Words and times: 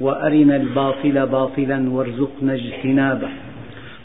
وأرنا 0.00 0.56
الباطل 0.56 1.26
باطلا 1.26 1.90
وارزقنا 1.90 2.54
اجتنابه. 2.54 3.28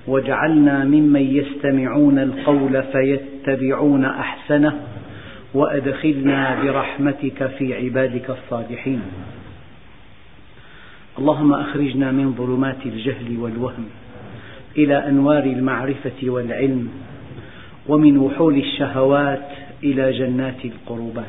واجعلنا 0.08 0.84
ممن 0.84 1.22
يستمعون 1.22 2.20
القول 2.20 2.84
فيتبعون 2.84 4.06
أحسنه. 4.06 4.80
وأدخلنا 5.54 6.64
برحمتك 6.64 7.48
في 7.48 7.74
عبادك 7.74 8.30
الصالحين. 8.30 9.02
اللهم 11.20 11.54
أخرجنا 11.54 12.12
من 12.12 12.34
ظلمات 12.34 12.86
الجهل 12.86 13.38
والوهم 13.38 13.86
إلى 14.78 15.08
أنوار 15.08 15.44
المعرفة 15.44 16.20
والعلم 16.24 16.90
ومن 17.88 18.18
وحول 18.18 18.58
الشهوات 18.58 19.50
إلى 19.84 20.12
جنات 20.12 20.66
القربات. 20.66 21.26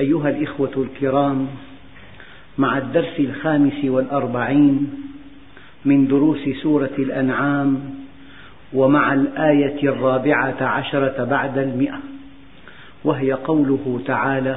أيها 0.00 0.28
الإخوة 0.30 0.70
الكرام 0.76 1.46
مع 2.58 2.78
الدرس 2.78 3.20
الخامس 3.20 3.84
والأربعين 3.84 4.90
من 5.84 6.06
دروس 6.06 6.48
سورة 6.62 6.90
الأنعام 6.98 7.80
ومع 8.72 9.12
الآية 9.12 9.88
الرابعة 9.88 10.62
عشرة 10.62 11.24
بعد 11.24 11.58
المئة 11.58 11.98
وهي 13.04 13.32
قوله 13.32 14.00
تعالى 14.06 14.56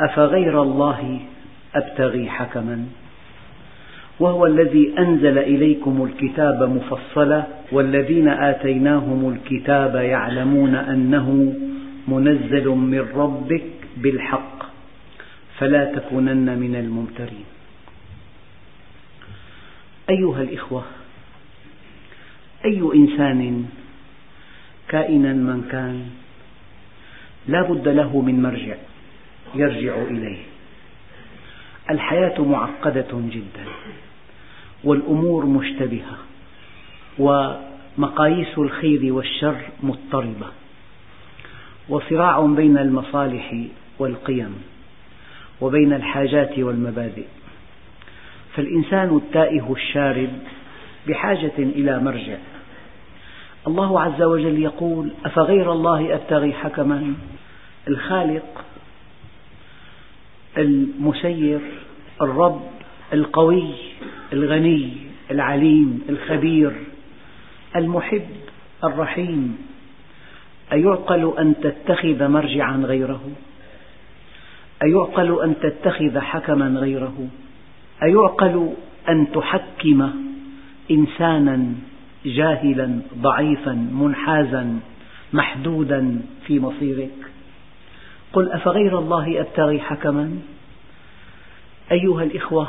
أفغير 0.00 0.62
الله 0.62 1.20
أبتغي 1.74 2.28
حكما؟ 2.28 2.84
وهو 4.20 4.46
الذي 4.46 4.94
أنزل 4.98 5.38
إليكم 5.38 6.04
الكتاب 6.10 6.62
مفصلا 6.62 7.44
والذين 7.72 8.28
آتيناهم 8.28 9.34
الكتاب 9.34 9.94
يعلمون 9.94 10.74
أنه 10.74 11.54
منزل 12.08 12.68
من 12.68 13.06
ربك 13.14 13.64
بالحق. 13.96 14.59
فلا 15.60 15.84
تكونن 15.84 16.58
من 16.58 16.76
الممترين. 16.76 17.44
أيها 20.10 20.42
الإخوة 20.42 20.84
أي 22.64 22.80
إنسان 22.94 23.66
كائنا 24.88 25.32
من 25.32 25.68
كان 25.70 26.10
لا 27.48 27.62
بد 27.62 27.88
له 27.88 28.20
من 28.20 28.42
مرجع 28.42 28.76
يرجع 29.54 29.94
إليه. 30.02 30.42
الحياة 31.90 32.40
معقدة 32.40 33.08
جدا 33.12 33.64
والأمور 34.84 35.46
مشتبهة 35.46 36.18
ومقاييس 37.18 38.58
الخير 38.58 39.12
والشر 39.12 39.60
مضطربة 39.82 40.46
وصراع 41.88 42.40
بين 42.40 42.78
المصالح 42.78 43.54
والقيم. 43.98 44.62
وبين 45.60 45.92
الحاجات 45.92 46.58
والمبادئ. 46.58 47.26
فالإنسان 48.56 49.16
التائه 49.16 49.72
الشارد 49.72 50.32
بحاجة 51.06 51.58
إلى 51.58 51.98
مرجع. 51.98 52.36
الله 53.66 54.00
عز 54.00 54.22
وجل 54.22 54.62
يقول 54.62 55.10
أفغير 55.24 55.72
الله 55.72 56.14
أبتغي 56.14 56.52
حكما؟ 56.52 57.14
الخالق 57.88 58.64
المسير 60.58 61.60
الرب 62.22 62.62
القوي 63.12 63.74
الغني 64.32 64.92
العليم 65.30 66.02
الخبير 66.08 66.72
المحب 67.76 68.26
الرحيم. 68.84 69.58
أيعقل 70.72 71.32
أن 71.38 71.54
تتخذ 71.62 72.28
مرجعا 72.28 72.76
غيره؟ 72.76 73.20
أيعقل 74.82 75.42
أن 75.42 75.54
تتخذ 75.60 76.18
حكما 76.18 76.80
غيره؟ 76.80 77.28
أيعقل 78.02 78.72
أن 79.08 79.26
تحكم 79.32 80.10
إنسانا 80.90 81.74
جاهلا 82.26 83.00
ضعيفا 83.18 83.72
منحازا 83.72 84.80
محدودا 85.32 86.20
في 86.46 86.60
مصيرك؟ 86.60 87.30
قل 88.32 88.52
أفغير 88.52 88.98
الله 88.98 89.40
أبتغي 89.40 89.80
حكما؟ 89.80 90.30
أيها 91.92 92.22
الإخوة 92.22 92.68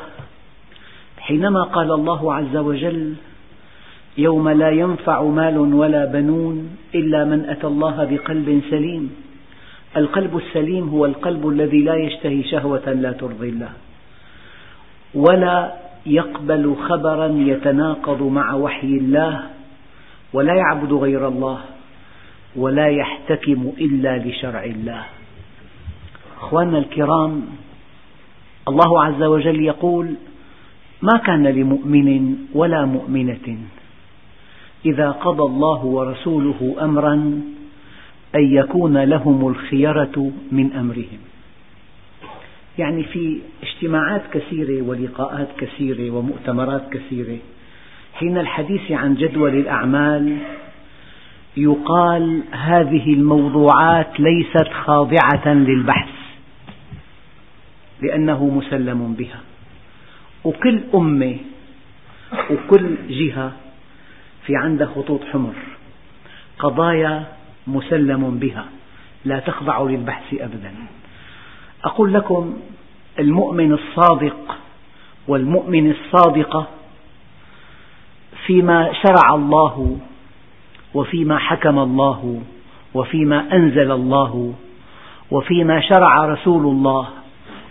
حينما 1.20 1.64
قال 1.64 1.92
الله 1.92 2.34
عز 2.34 2.58
وجل 2.58 3.14
يوم 4.18 4.50
لا 4.50 4.70
ينفع 4.70 5.24
مال 5.24 5.58
ولا 5.58 6.06
بنون 6.06 6.78
إلا 6.96 7.26
من 7.26 7.46
أتى 7.50 7.68
الله 7.68 8.06
بقلب 8.06 8.62
سليم 8.70 9.16
القلب 9.98 10.38
السليم 10.38 10.90
هو 10.90 11.06
القلب 11.06 11.48
الذي 11.48 11.84
لا 11.84 11.96
يشتهي 11.96 12.44
شهوة 12.44 12.94
لا 12.94 13.12
ترضي 13.12 13.50
الله. 13.50 13.70
ولا 15.14 15.74
يقبل 16.06 16.76
خبرا 16.90 17.28
يتناقض 17.28 18.22
مع 18.24 18.54
وحي 18.54 18.88
الله 18.88 19.44
ولا 20.34 20.54
يعبد 20.54 20.94
غير 20.94 21.28
الله 21.28 21.60
ولا 22.56 22.88
يحتكم 22.88 23.72
إلا 23.78 24.18
لشرع 24.18 24.64
الله. 24.64 25.04
أخواننا 26.42 26.78
الكرام 26.78 27.42
الله 28.68 29.04
عز 29.04 29.24
وجل 29.24 29.60
يقول 29.66 30.16
ما 31.02 31.18
كان 31.26 31.48
لمؤمن 31.48 32.36
ولا 32.54 32.86
مؤمنة 32.86 33.48
إذا 34.86 35.12
قضى 35.12 35.44
الله 35.44 35.86
ورسوله 35.86 36.76
أمرا 36.82 37.42
أن 38.36 38.54
يكون 38.54 38.98
لهم 38.98 39.48
الخيرة 39.48 40.32
من 40.52 40.74
أمرهم. 40.74 41.20
يعني 42.78 43.04
في 43.04 43.40
اجتماعات 43.64 44.22
كثيرة 44.34 44.82
ولقاءات 44.82 45.48
كثيرة 45.58 46.12
ومؤتمرات 46.12 46.90
كثيرة 46.94 47.38
حين 48.14 48.38
الحديث 48.38 48.92
عن 48.92 49.16
جدول 49.16 49.56
الأعمال 49.56 50.38
يقال 51.58 52.44
هذه 52.52 53.14
الموضوعات 53.14 54.20
ليست 54.20 54.68
خاضعة 54.86 55.48
للبحث 55.48 56.10
لأنه 58.02 58.46
مسلم 58.46 59.14
بها. 59.14 59.40
وكل 60.44 60.80
أمة 60.96 61.38
وكل 62.52 62.96
جهة 63.10 63.52
في 64.46 64.56
عندها 64.56 64.88
خطوط 64.88 65.24
حمر 65.24 65.54
قضايا 66.60 67.41
مسلم 67.68 68.40
بها. 68.40 68.66
لا 69.26 69.40
تخضع 69.40 69.82
للبحث 69.82 70.34
أبدا. 70.34 70.74
أقول 71.84 72.14
لكم 72.14 72.54
المؤمن 73.20 73.74
الصادق 73.74 74.58
والمؤمن 75.28 75.92
الصادقة 75.92 76.68
فيما 78.46 78.94
شرع 78.94 79.36
الله 79.36 79.98
وفيما 80.94 81.38
حكم 81.38 81.80
الله 81.80 82.42
وفيما 82.94 83.54
أنزل 83.54 83.92
الله 83.92 84.54
وفيما 85.32 85.82
شرع 85.82 86.26
رسول 86.26 86.66
الله 86.66 87.08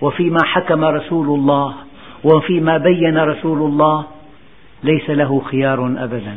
وفيما 0.01 0.39
حكم 0.45 0.85
رسول 0.85 1.27
الله 1.27 1.75
وفيما 2.25 2.79
بين 2.79 3.19
رسول 3.19 3.59
الله 3.59 4.05
ليس 4.85 5.11
له 5.11 5.41
خيار 5.41 5.87
أبدا. 5.99 6.37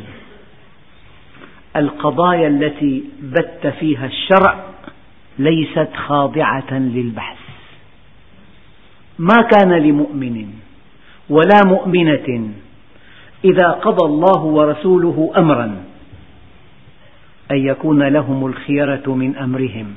القضايا 1.76 2.48
التي 2.48 3.04
بت 3.22 3.66
فيها 3.80 4.06
الشرع 4.06 4.64
ليست 5.38 5.88
خاضعة 5.96 6.72
للبحث. 6.72 7.38
ما 9.18 9.42
كان 9.52 9.72
لمؤمن 9.72 10.48
ولا 11.30 11.64
مؤمنة 11.66 12.50
إذا 13.44 13.70
قضى 13.70 14.06
الله 14.06 14.42
ورسوله 14.44 15.32
أمرا 15.36 15.84
أن 17.50 17.56
يكون 17.56 18.02
لهم 18.02 18.46
الخيرة 18.46 19.14
من 19.14 19.36
أمرهم. 19.36 19.94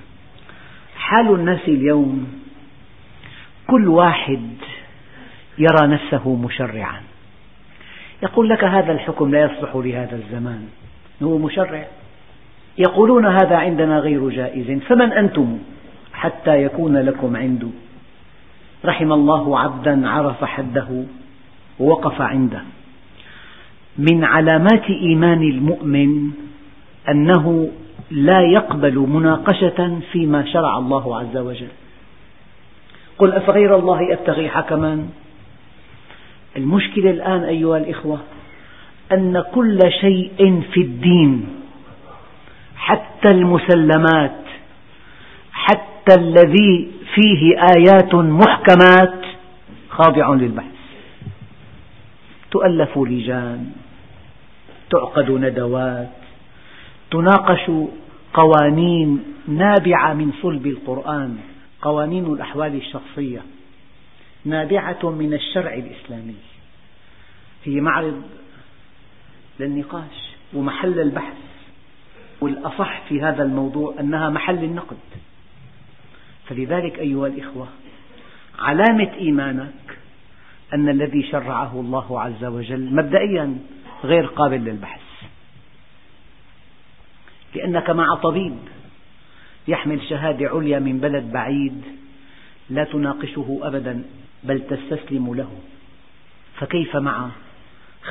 حال 0.97 1.35
الناس 1.35 1.61
اليوم 1.67 2.27
كل 3.67 3.87
واحد 3.87 4.49
يرى 5.57 5.87
نفسه 5.87 6.35
مشرعا. 6.35 7.01
يقول 8.23 8.49
لك 8.49 8.63
هذا 8.63 8.91
الحكم 8.91 9.31
لا 9.31 9.41
يصلح 9.41 9.75
لهذا 9.75 10.15
الزمان. 10.15 10.67
هو 11.23 11.37
مشرع. 11.37 11.87
يقولون 12.77 13.25
هذا 13.25 13.55
عندنا 13.55 13.99
غير 13.99 14.29
جائز. 14.29 14.79
فمن 14.79 15.11
أنتم؟ 15.11 15.57
حتى 16.13 16.63
يكون 16.63 16.97
لكم 16.97 17.35
عنده 17.35 17.67
رحم 18.85 19.11
الله 19.13 19.59
عبدا 19.59 20.09
عرف 20.09 20.43
حده 20.43 21.03
ووقف 21.79 22.21
عنده. 22.21 22.61
من 23.97 24.23
علامات 24.23 24.83
إيمان 24.89 25.41
المؤمن 25.41 26.31
أنه 27.09 27.69
لا 28.11 28.41
يقبل 28.41 28.99
مناقشة 28.99 29.99
فيما 30.11 30.45
شرع 30.45 30.77
الله 30.77 31.19
عز 31.19 31.37
وجل. 31.37 31.67
قل 33.17 33.31
أفغير 33.31 33.79
الله 33.79 34.13
أبتغي 34.13 34.49
حكما؟ 34.49 35.07
المشكلة 36.57 37.11
الآن 37.11 37.43
أيها 37.43 37.77
الإخوة 37.77 38.19
أن 39.11 39.43
كل 39.53 39.79
شيء 40.01 40.61
في 40.73 40.81
الدين 40.81 41.47
حتى 42.75 43.31
المسلمات 43.31 44.43
حتى 45.51 46.15
الذي 46.19 46.91
فيه 47.15 47.55
آيات 47.77 48.15
محكمات 48.15 49.25
خاضع 49.89 50.33
للبحث. 50.33 50.77
تؤلف 52.51 52.97
لجان 52.97 53.71
تعقد 54.89 55.31
ندوات 55.31 56.09
تناقش 57.11 57.71
قوانين 58.33 59.23
نابعة 59.47 60.13
من 60.13 60.31
صلب 60.41 60.67
القرآن 60.67 61.37
قوانين 61.81 62.25
الأحوال 62.25 62.75
الشخصية 62.75 63.41
نابعة 64.45 65.09
من 65.09 65.33
الشرع 65.33 65.73
الإسلامي. 65.73 66.35
هي 67.65 67.81
معرض 67.81 68.21
للنقاش 69.59 70.35
ومحل 70.53 70.99
البحث 70.99 71.37
والأصح 72.41 73.01
في 73.09 73.21
هذا 73.21 73.43
الموضوع 73.43 73.95
أنها 73.99 74.29
محل 74.29 74.63
النقد. 74.63 74.97
فلذلك 76.45 76.99
أيها 76.99 77.27
الإخوة 77.27 77.67
علامة 78.59 79.13
إيمانك 79.13 79.97
أن 80.73 80.89
الذي 80.89 81.23
شرعه 81.31 81.79
الله 81.79 82.21
عز 82.21 82.45
وجل 82.45 82.95
مبدئيا 82.95 83.57
غير 84.03 84.25
قابل 84.25 84.57
للبحث. 84.57 85.01
لأنك 87.55 87.89
مع 87.89 88.15
طبيب 88.15 88.57
يحمل 89.67 90.01
شهادة 90.09 90.49
عليا 90.49 90.79
من 90.79 90.97
بلد 90.99 91.31
بعيد 91.31 91.81
لا 92.69 92.83
تناقشه 92.83 93.59
أبدا 93.61 94.03
بل 94.43 94.61
تستسلم 94.61 95.35
له. 95.35 95.51
فكيف 96.55 96.95
مع 96.95 97.29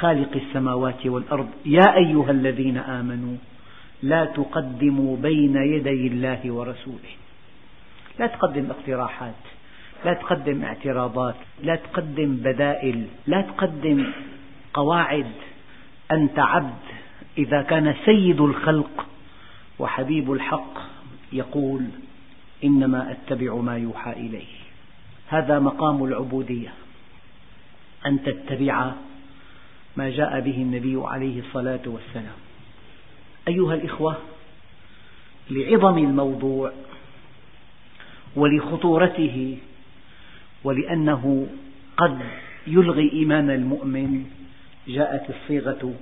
خالق 0.00 0.32
السماوات 0.37 1.06
والأرض. 1.06 1.48
يا 1.66 1.96
أيها 1.96 2.31
الذين 2.31 2.78
آمنوا 2.78 3.37
لا 4.02 4.25
تقدموا 4.25 5.16
بين 5.16 5.56
يدي 5.56 6.06
الله 6.06 6.40
ورسوله. 6.44 7.12
لا 8.19 8.26
تقدم 8.26 8.70
اقتراحات 8.70 9.43
لا 10.04 10.14
تقدم 10.14 10.64
اعتراضات 10.64 11.34
لا 11.62 11.76
تقدم 11.76 12.37
بدائل 12.37 13.06
لا 13.26 13.40
تقدم 13.40 14.12
قواعد. 14.75 15.32
أنت 16.12 16.38
عبد 16.38 16.87
إذا 17.38 17.62
كان 17.62 17.94
سيد 18.04 18.40
الخلق 18.40 19.06
وحبيب 19.78 20.32
الحق 20.32 20.78
يقول 21.32 21.82
إنما 22.64 23.12
أتبع 23.12 23.54
ما 23.54 23.76
يوحى 23.78 24.12
إلي 24.12 24.44
هذا 25.28 25.58
مقام 25.58 26.04
العبودية 26.04 26.72
أن 28.06 28.22
تتبع 28.22 28.93
ما 29.96 30.10
جاء 30.10 30.40
به 30.40 30.56
النبي 30.56 31.00
عليه 31.04 31.40
الصلاة 31.40 31.81
والسلام. 31.87 32.37
أيها 33.48 33.75
الإخوة 33.75 34.16
لعظم 35.50 35.98
الموضوع 35.98 36.72
ولخطورته 38.37 39.58
ولأنه 40.64 41.46
قد 41.96 42.19
يلغي 42.66 43.12
إيمان 43.12 43.50
المؤمن 43.50 44.25
جاءت 44.88 45.31
الصيغة 45.31 45.94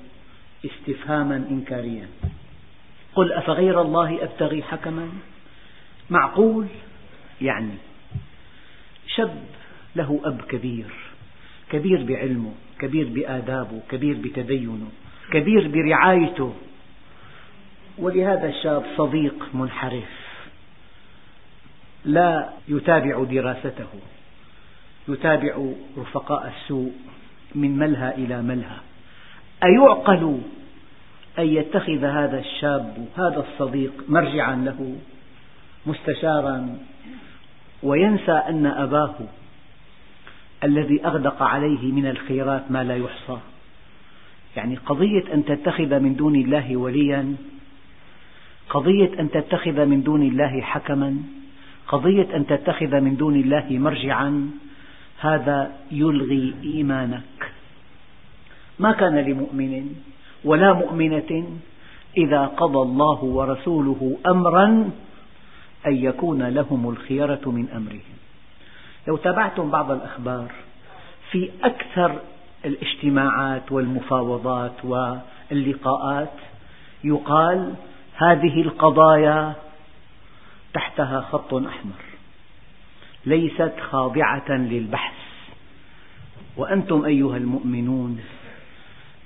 استفهاما 0.64 1.36
إنكاريا. 1.36 2.08
قل 3.14 3.32
أفغير 3.32 3.80
الله 3.80 4.24
أبتغي 4.24 4.62
حكما؟ 4.62 5.08
معقول؟ 6.10 6.66
يعني 7.40 7.74
شاب 9.06 9.44
له 9.96 10.20
أب 10.24 10.40
كبير 10.40 10.86
كبير 11.70 12.04
بعلمه 12.04 12.52
كبير 12.78 13.08
بآدابه 13.08 13.80
كبير 13.90 14.16
بتدينه 14.16 14.88
كبير 15.32 15.68
برعايته. 15.68 16.54
ولهذا 17.98 18.48
الشاب 18.48 18.82
صديق 18.96 19.34
منحرف 19.54 20.10
لا 22.04 22.48
يتابع 22.68 23.24
دراسته 23.24 23.88
يتابع 25.08 25.58
رفقاء 25.98 26.52
السوء 26.56 26.92
من 27.54 27.78
ملهى 27.78 28.14
إلى 28.14 28.42
ملهى. 28.42 28.76
أيعقل 29.64 30.40
أن 31.38 31.46
يتخذ 31.46 32.04
هذا 32.04 32.38
الشاب 32.38 33.06
هذا 33.18 33.46
الصديق 33.48 33.92
مرجعا 34.08 34.56
له 34.56 34.96
مستشارا 35.86 36.78
وينسى 37.82 38.32
أن 38.32 38.66
أباه 38.66 39.14
الذي 40.64 41.06
أغدق 41.06 41.42
عليه 41.42 41.92
من 41.92 42.06
الخيرات 42.06 42.70
ما 42.70 42.84
لا 42.84 42.96
يحصى. 42.96 43.38
يعني 44.56 44.76
قضية 44.76 45.34
أن 45.34 45.44
تتخذ 45.44 46.00
من 46.00 46.16
دون 46.16 46.36
الله 46.36 46.76
وليا 46.76 47.34
قضية 48.70 49.20
أن 49.20 49.30
تتخذ 49.30 49.84
من 49.86 50.02
دون 50.02 50.22
الله 50.22 50.60
حكما 50.60 51.16
قضية 51.88 52.36
أن 52.36 52.46
تتخذ 52.46 53.00
من 53.00 53.16
دون 53.16 53.36
الله 53.36 53.66
مرجعا 53.70 54.50
هذا 55.20 55.72
يلغي 55.90 56.54
إيمانك. 56.64 57.52
ما 58.78 58.92
كان 58.92 59.18
لمؤمن 59.18 59.94
ولا 60.44 60.72
مؤمنة 60.72 61.58
إذا 62.16 62.46
قضى 62.46 62.78
الله 62.78 63.24
ورسوله 63.24 64.18
أمرا 64.26 64.90
أن 65.86 65.94
يكون 65.96 66.42
لهم 66.42 66.88
الخيرة 66.88 67.40
من 67.46 67.68
أمرهم. 67.68 68.23
لو 69.08 69.16
تابعتم 69.16 69.70
بعض 69.70 69.90
الأخبار 69.90 70.52
في 71.30 71.50
أكثر 71.62 72.20
الاجتماعات 72.64 73.72
والمفاوضات 73.72 74.84
واللقاءات 74.84 76.32
يقال 77.04 77.74
هذه 78.16 78.62
القضايا 78.62 79.54
تحتها 80.74 81.20
خط 81.20 81.54
أحمر 81.54 82.04
ليست 83.26 83.72
خاضعة 83.90 84.50
للبحث. 84.50 85.14
وأنتم 86.56 87.04
أيها 87.04 87.36
المؤمنون 87.36 88.20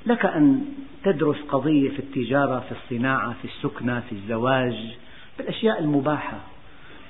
لك 0.07 0.27
أن 0.27 0.65
تدرس 1.05 1.37
قضية 1.49 1.91
في 1.91 1.99
التجارة 1.99 2.61
في 2.61 2.73
الصناعة 2.73 3.35
في 3.43 3.45
السكنة 3.45 4.01
في 4.01 4.13
الزواج 4.13 4.97
في 5.37 5.43
الأشياء 5.43 5.81
المباحة. 5.81 6.39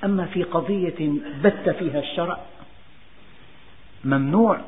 أما 0.05 0.25
في 0.25 0.43
قضية 0.43 1.11
بت 1.43 1.71
فيها 1.79 1.99
الشرع 1.99 2.39
ممنوع 4.05 4.61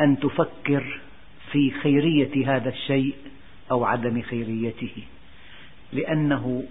أن 0.00 0.18
تفكر 0.20 1.00
في 1.52 1.70
خيرية 1.70 2.56
هذا 2.56 2.68
الشيء 2.68 3.14
أو 3.70 3.84
عدم 3.84 4.22
خيريته 4.22 5.02
لأنه 5.92 6.64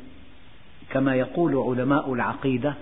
كما 0.90 1.16
يقول 1.16 1.56
علماء 1.56 2.14
العقيدة 2.14 2.74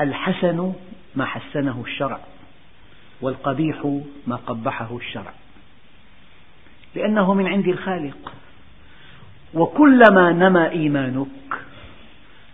الحسن 0.00 0.72
ما 1.14 1.24
حسنه 1.24 1.84
الشرع 1.86 2.20
والقبيح 3.20 4.00
ما 4.26 4.36
قبحه 4.36 4.96
الشرع 4.96 5.32
لأنه 6.96 7.34
من 7.34 7.46
عند 7.46 7.68
الخالق. 7.68 8.32
وكلما 9.54 10.32
نمى 10.32 10.68
إيمانك 10.68 11.26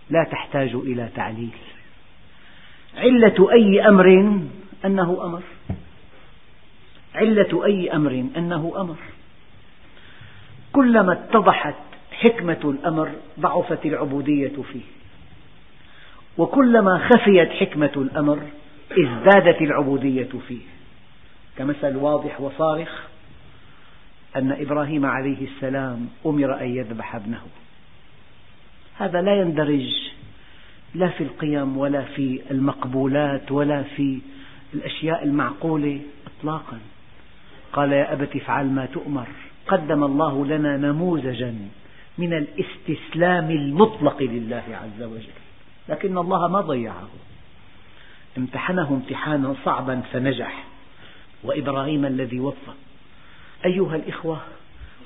لا 0.09 0.23
تحتاج 0.23 0.75
إلى 0.75 1.09
تعليل. 1.15 1.57
علة 2.97 3.51
أي 3.51 3.87
أمر 3.87 4.39
أنه 4.85 5.25
أمر. 5.25 5.41
علة 7.15 7.65
أي 7.65 7.95
أمر؟ 7.95 8.25
أنه 8.37 8.73
أمر. 8.77 8.95
كلما 10.73 11.13
اتضحت 11.13 11.75
حكمة 12.11 12.59
الأمر 12.63 13.11
ضعفت 13.39 13.85
العبودية 13.85 14.61
فيه. 14.73 14.81
وكلما 16.37 17.09
خفيت 17.09 17.49
حكمة 17.49 17.91
الأمر 17.95 18.39
ازدادت 18.91 19.61
العبودية 19.61 20.29
فيه. 20.47 20.61
كمثل 21.57 21.95
واضح 21.95 22.41
وصارخ 22.41 23.03
أن 24.35 24.51
إبراهيم 24.51 25.05
عليه 25.05 25.47
السلام 25.47 26.09
أمر 26.25 26.61
أن 26.61 26.75
يذبح 26.75 27.15
ابنه. 27.15 27.41
هذا 28.97 29.21
لا 29.21 29.35
يندرج 29.35 30.11
لا 30.95 31.07
في 31.07 31.23
القيم 31.23 31.77
ولا 31.77 32.01
في 32.01 32.41
المقبولات 32.51 33.51
ولا 33.51 33.83
في 33.83 34.19
الأشياء 34.75 35.23
المعقولة 35.23 35.99
إطلاقا. 36.27 36.79
قال 37.73 37.93
يا 37.93 38.13
أبت 38.13 38.35
افعل 38.35 38.65
ما 38.65 38.85
تؤمر. 38.85 39.27
قدم 39.67 40.03
الله 40.03 40.45
لنا 40.45 40.77
نموذجا 40.77 41.55
من 42.17 42.33
الاستسلام 42.33 43.51
المطلق 43.51 44.21
لله 44.21 44.63
عز 44.69 45.03
وجل. 45.03 45.37
لكن 45.89 46.17
الله 46.17 46.47
ما 46.47 46.61
ضيعه. 46.61 47.09
امتحنه 48.37 48.89
امتحانا 48.89 49.55
صعبا 49.65 50.01
فنجح. 50.13 50.63
وإبراهيم 51.43 52.05
الذي 52.05 52.39
وفى. 52.39 52.71
أيها 53.65 53.95
الإخوة 53.95 54.41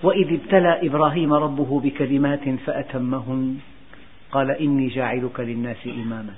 وإذ 0.03 0.33
ابتلى 0.33 0.87
إبراهيم 0.87 1.33
ربه 1.33 1.79
بكلمات 1.79 2.49
فأتمهن. 2.49 3.57
قال 4.31 4.51
إني 4.51 4.87
جاعلك 4.87 5.39
للناس 5.39 5.87
إماما. 5.87 6.33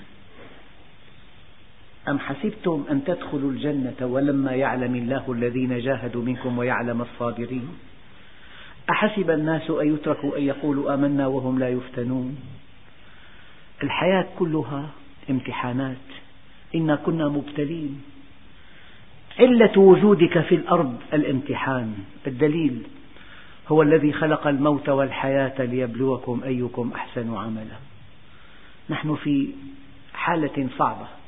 أم 2.09 2.19
حسبتم 2.19 2.85
أن 2.91 3.03
تدخلوا 3.03 3.51
الجنة 3.51 3.95
ولما 4.01 4.51
يعلم 4.51 4.95
الله 4.95 5.31
الذين 5.31 5.79
جاهدوا 5.79 6.23
منكم 6.23 6.57
ويعلم 6.57 7.01
الصابرين؟ 7.01 7.69
أحسب 8.89 9.29
الناس 9.29 9.69
أن 9.69 9.93
يتركوا 9.93 10.37
أن 10.37 10.43
يقولوا 10.43 10.93
آمنا 10.93 11.27
وهم 11.27 11.59
لا 11.59 11.69
يفتنون؟ 11.69 12.37
الحياة 13.83 14.25
كلها 14.39 14.89
امتحانات. 15.29 15.97
إنا 16.75 16.95
كنا 16.95 17.27
مبتلين. 17.27 18.01
علة 19.39 19.79
وجودك 19.79 20.39
في 20.41 20.55
الأرض 20.55 20.97
الامتحان. 21.13 21.93
الدليل 22.27 22.83
هو 23.67 23.81
الذي 23.81 24.13
خلق 24.13 24.47
الموت 24.47 24.89
والحياة 24.89 25.65
ليبلوكم 25.65 26.41
أيكم 26.45 26.91
أحسن 26.95 27.35
عملا. 27.35 27.77
نحن 28.89 29.15
في 29.15 29.49
حالة 30.13 30.67
صعبة. 30.77 31.18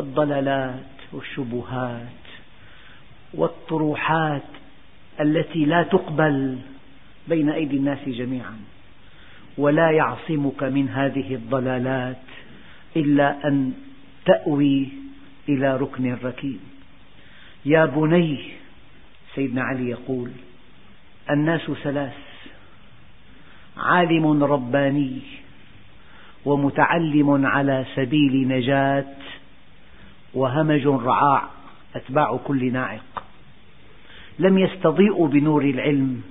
الضلالات 0.00 0.96
والشبهات 1.12 2.08
والطروحات 3.34 4.42
التي 5.20 5.64
لا 5.64 5.82
تقبل 5.82 6.58
بين 7.28 7.50
أيدي 7.50 7.76
الناس 7.76 8.08
جميعا. 8.08 8.58
ولا 9.58 9.90
يعصمك 9.90 10.62
من 10.62 10.88
هذه 10.88 11.34
الضلالات 11.34 12.22
إلا 12.96 13.48
أن 13.48 13.72
تأوي 14.24 14.88
إلى 15.48 15.76
ركن 15.76 16.14
ركيب 16.24 16.60
يا 17.64 17.84
بني 17.84 18.38
سيدنا 19.34 19.62
علي 19.62 19.90
يقول 19.90 20.30
الناس 21.30 21.70
ثلاث 21.82 22.16
عالم 23.76 24.44
رباني 24.44 25.20
ومتعلم 26.44 27.46
على 27.46 27.84
سبيل 27.94 28.48
نجاة 28.48 29.14
وهمج 30.34 30.86
رعاع 30.86 31.48
أتباع 31.94 32.36
كل 32.44 32.72
ناعق 32.72 33.24
لم 34.38 34.58
يستضيئوا 34.58 35.28
بنور 35.28 35.64
العلم 35.64 36.22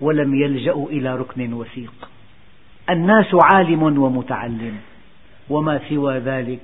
ولم 0.00 0.34
يلجأوا 0.34 0.88
إلى 0.88 1.16
ركن 1.16 1.52
وثيق. 1.52 2.08
الناس 2.90 3.26
عالم 3.42 3.82
ومتعلم 3.82 4.76
وما 5.50 5.80
سوى 5.88 6.18
ذلك 6.18 6.60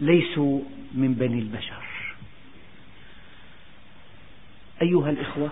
ليسوا 0.00 0.60
من 0.94 1.14
بني 1.14 1.38
البشر. 1.38 1.82
أيها 4.82 5.10
الإخوة 5.10 5.50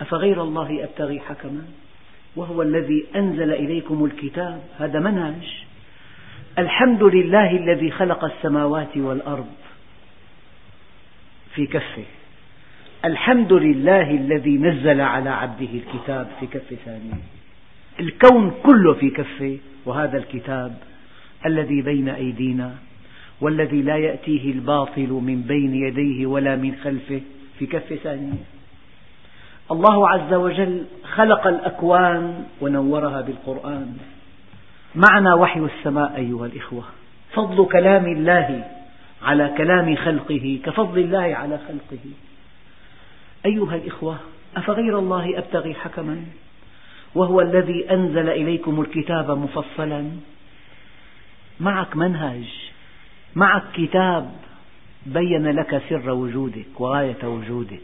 أفغير 0.00 0.42
الله 0.42 0.84
أبتغي 0.84 1.20
حكما؟ 1.20 1.64
وهو 2.36 2.62
الذي 2.62 3.06
أنزل 3.16 3.52
إليكم 3.52 4.04
الكتاب. 4.04 4.62
هذا 4.78 5.00
منهج. 5.00 5.66
الحمد 6.58 7.02
لله 7.02 7.50
الذي 7.50 7.90
خلق 7.90 8.24
السماوات 8.24 8.96
والأرض 8.96 9.46
في 11.54 11.66
كفه. 11.66 12.04
الحمد 13.04 13.52
لله 13.52 14.10
الذي 14.10 14.58
نزل 14.58 15.00
على 15.00 15.30
عبده 15.30 15.68
الكتاب 15.74 16.28
في 16.40 16.46
كف 16.46 16.74
ثانية 16.84 17.14
الكون 18.00 18.54
كله 18.62 18.94
في 18.94 19.10
كفه 19.10 19.58
وهذا 19.86 20.18
الكتاب 20.18 20.76
الذي 21.46 21.82
بين 21.82 22.08
أيدينا 22.08 22.74
والذي 23.40 23.82
لا 23.82 23.96
يأتيه 23.96 24.52
الباطل 24.52 25.08
من 25.08 25.42
بين 25.42 25.74
يديه 25.74 26.26
ولا 26.26 26.56
من 26.56 26.74
خلفه 26.84 27.20
في 27.58 27.66
كف 27.66 27.94
ثانية 27.94 28.44
الله 29.70 30.08
عز 30.08 30.34
وجل 30.34 30.84
خلق 31.14 31.46
الأكوان 31.46 32.44
ونورها 32.60 33.20
بالقرآن. 33.20 33.96
معنى 34.96 35.32
وحي 35.32 35.60
السماء 35.60 36.16
أيها 36.16 36.46
الإخوة. 36.46 36.84
فضل 37.32 37.66
كلام 37.66 38.06
الله 38.06 38.64
على 39.22 39.54
كلام 39.56 39.96
خلقه 39.96 40.60
كفضل 40.64 40.98
الله 40.98 41.34
على 41.34 41.58
خلقه. 41.68 42.04
أيها 43.46 43.76
الإخوة 43.76 44.16
أفغير 44.56 44.98
الله 44.98 45.38
أبتغي 45.38 45.74
حكما؟ 45.74 46.24
وهو 47.14 47.40
الذي 47.40 47.90
أنزل 47.90 48.28
إليكم 48.28 48.80
الكتاب 48.80 49.30
مفصلا. 49.30 50.10
معك 51.60 51.96
منهج 51.96 52.44
معك 53.34 53.62
كتاب 53.74 54.30
بين 55.06 55.46
لك 55.46 55.82
سر 55.88 56.10
وجودك 56.10 56.80
وغاية 56.80 57.24
وجودك. 57.24 57.80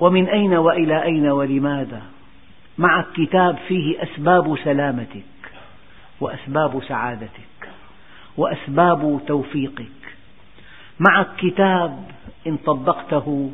ومن 0.00 0.28
أين 0.28 0.54
وإلى 0.54 1.02
أين 1.02 1.28
ولماذا؟ 1.28 2.02
معك 2.78 3.06
كتاب 3.16 3.58
فيه 3.68 4.02
أسباب 4.02 4.58
سلامتك. 4.64 5.31
وأسباب 6.22 6.82
سعادتك 6.88 7.68
وأسباب 8.36 9.20
توفيقك. 9.26 10.02
معك 11.00 11.36
كتاب 11.36 12.04
إن 12.46 12.56
طبقته 12.56 13.50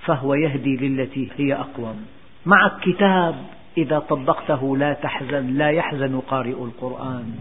فهو 0.00 0.34
يهدي 0.34 0.76
للتي 0.76 1.30
هي 1.36 1.54
أقوم. 1.54 2.06
معك 2.46 2.80
كتاب 2.80 3.34
إذا 3.78 3.98
طبقته 3.98 4.76
لا 4.76 4.92
تحزن 4.92 5.46
لا 5.46 5.70
يحزن 5.70 6.20
قارئ 6.20 6.64
القرآن. 6.64 7.38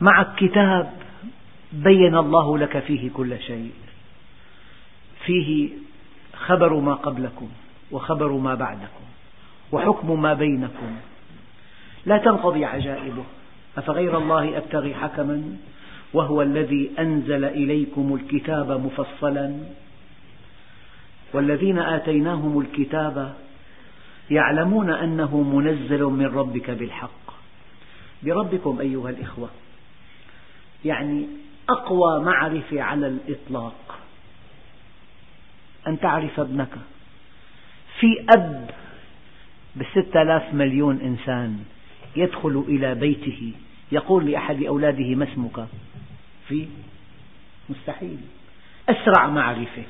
معك 0.00 0.34
كتاب 0.34 0.92
بين 1.72 2.16
الله 2.16 2.58
لك 2.58 2.78
فيه 2.78 3.10
كل 3.10 3.40
شيء. 3.40 3.72
فيه 5.24 5.68
خبر 6.36 6.74
ما 6.74 6.94
قبلكم 6.94 7.48
وخبر 7.90 8.32
ما 8.32 8.54
بعدكم 8.54 9.06
وحكم 9.72 10.22
ما 10.22 10.34
بينكم. 10.34 10.96
لا 12.06 12.18
تنقضي 12.18 12.64
عجائبه. 12.64 13.24
أفغير 13.76 14.18
الله 14.18 14.56
أبتغي 14.58 14.94
حكما 14.94 15.56
وهو 16.14 16.42
الذي 16.42 16.90
أنزل 16.98 17.44
إليكم 17.44 18.14
الكتاب 18.14 18.70
مفصلا 18.70 19.56
والذين 21.32 21.78
آتيناهم 21.78 22.60
الكتاب 22.60 23.34
يعلمون 24.30 24.90
أنه 24.90 25.42
منزل 25.42 26.02
من 26.02 26.26
ربك 26.26 26.70
بالحق 26.70 27.34
بربكم 28.22 28.80
أيها 28.80 29.10
الإخوة 29.10 29.48
يعني 30.84 31.26
أقوى 31.68 32.24
معرفة 32.24 32.82
على 32.82 33.06
الإطلاق 33.06 33.98
أن 35.86 36.00
تعرف 36.00 36.40
ابنك 36.40 36.70
في 38.00 38.26
أب 38.36 38.70
بستة 39.76 40.22
آلاف 40.22 40.54
مليون 40.54 41.00
إنسان 41.00 41.58
يدخل 42.16 42.64
إلى 42.68 42.94
بيته 42.94 43.52
يقول 43.92 44.30
لأحد 44.30 44.62
أولاده 44.62 45.14
ما 45.14 45.24
اسمك؟ 45.32 45.66
في 46.48 46.68
مستحيل. 47.68 48.18
أسرع 48.88 49.26
معرفة 49.26 49.82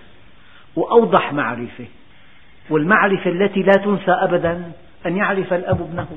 وأوضح 0.76 1.33
معرفة 1.33 1.87
والمعرفة 2.71 3.31
التي 3.31 3.62
لا 3.62 3.73
تنسى 3.73 4.11
أبدا 4.11 4.73
أن 5.07 5.17
يعرف 5.17 5.53
الأب 5.53 5.81
ابنه. 5.81 6.09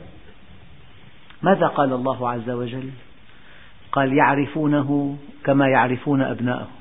ماذا 1.42 1.68
قال 1.68 1.94
الله 1.94 2.30
عز 2.30 2.50
وجل؟ 2.50 2.90
قال 3.92 4.14
يعرفونه 4.14 5.18
كما 5.44 5.68
يعرفون 5.68 6.22
أبناءهم 6.22 6.80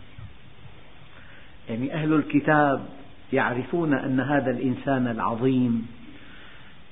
يعني 1.71 1.95
أهل 1.95 2.12
الكتاب 2.12 2.87
يعرفون 3.33 3.95
أن 3.95 4.21
هذا 4.21 4.50
الإنسان 4.50 5.07
العظيم 5.07 5.87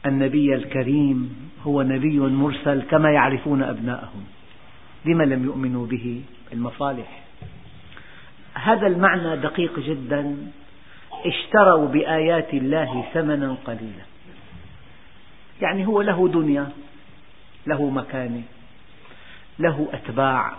النبي 0.06 0.54
الكريم 0.54 1.45
هو 1.66 1.82
نبي 1.82 2.18
مرسل 2.18 2.82
كما 2.82 3.10
يعرفون 3.10 3.62
أبناءهم. 3.62 4.24
لما 5.04 5.24
لم 5.24 5.44
يؤمنوا 5.44 5.86
به 5.86 6.22
المصالح. 6.52 7.22
هذا 8.54 8.86
المعنى 8.86 9.36
دقيق 9.36 9.78
جدا. 9.78 10.36
اشتروا 11.26 11.88
بآيات 11.88 12.54
الله 12.54 13.04
ثمنا 13.14 13.56
قليلا. 13.64 14.04
يعني 15.62 15.86
هو 15.86 16.02
له 16.02 16.28
دنيا 16.28 16.68
له 17.66 17.90
مكانة 17.90 18.42
له 19.58 19.88
أتباع. 19.92 20.52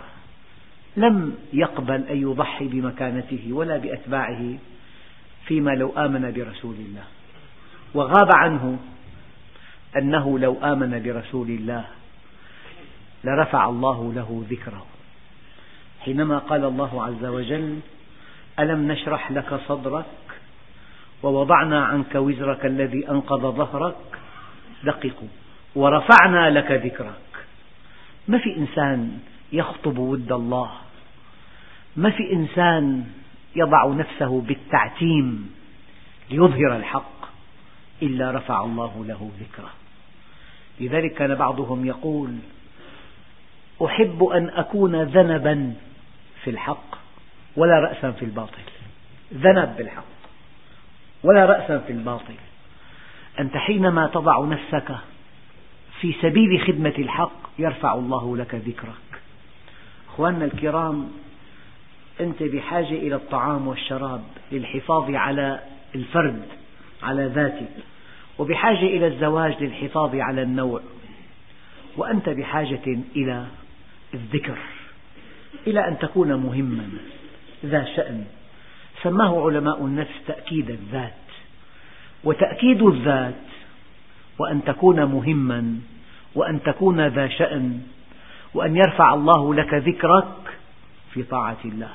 لم 0.96 1.34
يقبل 1.52 2.04
أن 2.10 2.22
يضحي 2.22 2.68
بمكانته 2.68 3.48
ولا 3.52 3.76
بأتباعه 3.76 4.54
فيما 5.46 5.70
لو 5.70 5.92
آمن 5.96 6.32
برسول 6.32 6.74
الله. 6.74 7.04
وغاب 7.94 8.28
عنه 8.34 8.78
أنه 9.96 10.38
لو 10.38 10.56
آمن 10.62 11.02
برسول 11.02 11.48
الله 11.48 11.84
لرفع 13.24 13.68
الله 13.68 14.12
له 14.12 14.44
ذكره. 14.50 14.86
حينما 16.00 16.38
قال 16.38 16.64
الله 16.64 17.04
عز 17.04 17.24
وجل 17.24 17.78
ألم 18.58 18.92
نشرح 18.92 19.32
لك 19.32 19.60
صدرك 19.68 20.04
ووضعنا 21.22 21.84
عنك 21.84 22.14
وزرك 22.14 22.66
الذي 22.66 23.10
أنقض 23.10 23.40
ظهرك؟ 23.40 23.96
دققوا. 24.84 25.28
ورفعنا 25.74 26.50
لك 26.50 26.70
ذكرك. 26.72 27.46
ما 28.28 28.38
في 28.38 28.56
إنسان 28.56 29.18
يخطب 29.52 29.98
ود 29.98 30.32
الله؟ 30.32 30.70
ما 31.96 32.10
في 32.10 32.32
إنسان 32.32 33.04
يضع 33.56 33.88
نفسه 33.88 34.40
بالتعتيم 34.40 35.54
ليظهر 36.30 36.76
الحق 36.76 37.18
إلا 38.02 38.30
رفع 38.30 38.64
الله 38.64 39.04
له 39.08 39.30
ذكره. 39.40 39.70
لذلك 40.80 41.14
كان 41.14 41.34
بعضهم 41.34 41.86
يقول 41.86 42.36
أحب 43.84 44.24
أن 44.24 44.48
أكون 44.48 45.02
ذنبا 45.02 45.74
في 46.44 46.50
الحق 46.50 46.94
ولا 47.56 47.80
رأسا 47.80 48.10
في 48.10 48.24
الباطل. 48.24 48.62
ذنب 49.34 49.76
بالحق 49.76 50.04
ولا 51.22 51.44
رأسا 51.46 51.78
في 51.78 51.92
الباطل. 51.92 52.34
أنت 53.40 53.56
حينما 53.56 54.06
تضع 54.06 54.44
نفسك 54.44 54.96
في 56.00 56.14
سبيل 56.22 56.60
خدمة 56.66 56.94
الحق 56.98 57.38
يرفع 57.58 57.94
الله 57.94 58.36
لك 58.36 58.54
ذكرك. 58.54 59.20
أخواننا 60.08 60.44
الكرام 60.44 61.08
أنت 62.20 62.42
بحاجة 62.42 62.94
إلى 62.94 63.14
الطعام 63.14 63.68
والشراب 63.68 64.22
للحفاظ 64.52 65.10
على 65.10 65.60
الفرد 65.94 66.42
على 67.02 67.26
ذاتك. 67.26 67.68
وبحاجة 68.38 68.86
إلى 68.86 69.06
الزواج 69.06 69.62
للحفاظ 69.62 70.14
على 70.14 70.42
النوع. 70.42 70.80
وأنت 71.96 72.28
بحاجة 72.28 72.98
إلى 73.16 73.46
الذكر 74.14 74.58
إلى 75.66 75.88
أن 75.88 75.98
تكون 75.98 76.34
مهما 76.34 76.88
ذا 77.64 77.84
شأن. 77.96 78.24
سماه 79.02 79.46
علماء 79.46 79.84
النفس 79.84 80.14
تأكيد 80.26 80.70
الذات 80.70 81.12
وتأكيد 82.24 82.82
الذات 82.82 83.34
وأن 84.38 84.64
تكون 84.64 85.04
مهما 85.04 85.80
وأن 86.34 86.62
تكون 86.62 87.06
ذا 87.06 87.28
شأن 87.28 87.80
وأن 88.54 88.76
يرفع 88.76 89.14
الله 89.14 89.54
لك 89.54 89.74
ذكرك 89.74 90.58
في 91.14 91.22
طاعة 91.22 91.58
الله. 91.64 91.92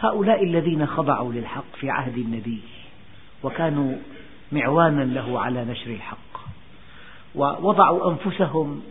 هؤلاء 0.00 0.44
الذين 0.44 0.86
خضعوا 0.86 1.32
للحق 1.32 1.76
في 1.80 1.90
عهد 1.90 2.18
النبي 2.18 2.60
وكانوا 3.42 3.96
معوانا 4.52 5.04
له 5.04 5.40
على 5.40 5.64
نشر 5.64 5.90
الحق. 5.90 6.36
ووضعوا 7.34 8.10
أنفسهم 8.10 8.82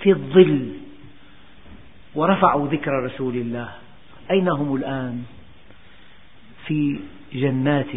في 0.00 0.10
الظل 0.10 0.72
ورفعوا 2.14 2.68
ذكر 2.68 2.92
رسول 3.04 3.36
الله. 3.36 3.68
أين 4.30 4.48
هم 4.48 4.76
الآن؟ 4.76 5.24
في 6.66 7.00
جنات 7.32 7.90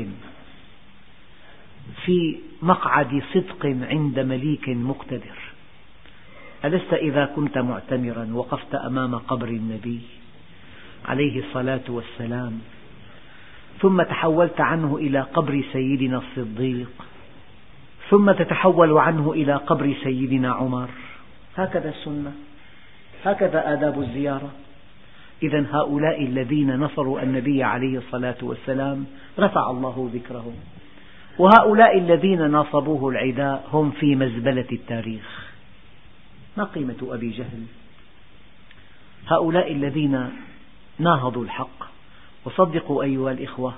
في 2.06 2.38
مقعد 2.62 3.24
صدق 3.34 3.66
عند 3.66 4.20
مليك 4.20 4.70
مقتدر. 4.70 5.38
ألست 6.66 6.94
إذا 6.94 7.26
كنت 7.36 7.58
معتمرا 7.58 8.30
وقفت 8.34 8.76
أمام 8.76 9.16
قبر 9.16 9.48
النبي 9.48 10.02
عليه 11.06 11.40
الصلاة 11.40 11.84
والسلام؟ 11.90 12.62
ثم 13.82 14.02
تحولت 14.02 14.62
عنه 14.62 14.98
إلى 14.98 15.20
قبر 15.20 15.64
سيدنا 15.74 16.18
الصديق. 16.18 16.92
ثم 18.10 18.32
تتحول 18.32 18.98
عنه 18.98 19.32
إلى 19.32 19.54
قبر 19.54 19.96
سيدنا 20.04 20.54
عمر. 20.54 20.90
هكذا 21.58 21.90
السنة. 21.90 22.32
هكذا 23.26 23.74
آداب 23.74 24.02
الزيارة. 24.02 24.50
إذا 25.44 25.66
هؤلاء 25.72 26.24
الذين 26.24 26.76
نصروا 26.76 27.22
النبي 27.22 27.64
عليه 27.64 27.98
الصلاة 27.98 28.38
والسلام 28.42 29.06
رفع 29.40 29.72
الله 29.72 30.10
ذكرهم. 30.14 30.56
وهؤلاء 31.38 31.98
الذين 31.98 32.52
ناصبوه 32.52 33.10
العداء 33.10 33.68
هم 33.74 33.92
في 33.92 34.16
مزبلة 34.16 34.68
التاريخ. 34.72 35.52
ما 36.58 36.64
قيمة 36.64 36.96
أبي 37.02 37.30
جهل؟ 37.30 37.64
هؤلاء 39.28 39.72
الذين 39.72 40.30
ناهضوا 41.00 41.44
الحق. 41.44 41.95
وصدقوا 42.46 43.04
أيها 43.04 43.32
الإخوة 43.32 43.74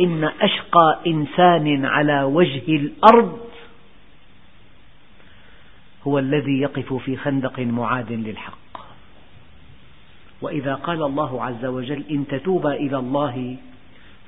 إن 0.00 0.24
أشقى 0.24 0.98
إنسان 1.06 1.84
على 1.84 2.22
وجه 2.22 2.76
الأرض 2.76 3.40
هو 6.06 6.18
الذي 6.18 6.60
يقف 6.60 6.92
في 6.92 7.16
خندق 7.16 7.58
معاد 7.60 8.12
للحق. 8.12 8.60
وإذا 10.42 10.74
قال 10.74 11.02
الله 11.02 11.44
عز 11.44 11.64
وجل 11.64 12.04
إن 12.10 12.26
تتوبا 12.26 12.72
إلى 12.72 12.96
الله 12.96 13.56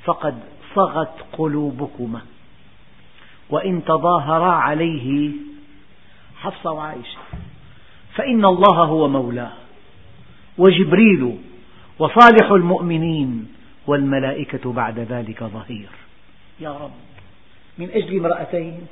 فقد 0.05 0.39
صغت 0.75 1.15
قلوبكما 1.33 2.21
وإن 3.51 3.85
تظاهرا 3.85 4.53
عليه 4.53 5.31
حفصة 6.41 6.73
وعائشة 6.73 7.19
فإن 8.15 8.45
الله 8.45 8.85
هو 8.85 9.09
مولاه 9.09 9.53
وجبريل 10.59 11.39
وصالح 11.99 12.51
المؤمنين 12.51 13.49
والملائكة 13.87 14.73
بعد 14.73 14.99
ذلك 14.99 15.45
ظهير. 15.45 15.89
يا 16.61 16.73
رب. 16.73 16.93
من 17.79 17.91
أجل 17.91 18.19
امرأتين؟ 18.19 18.87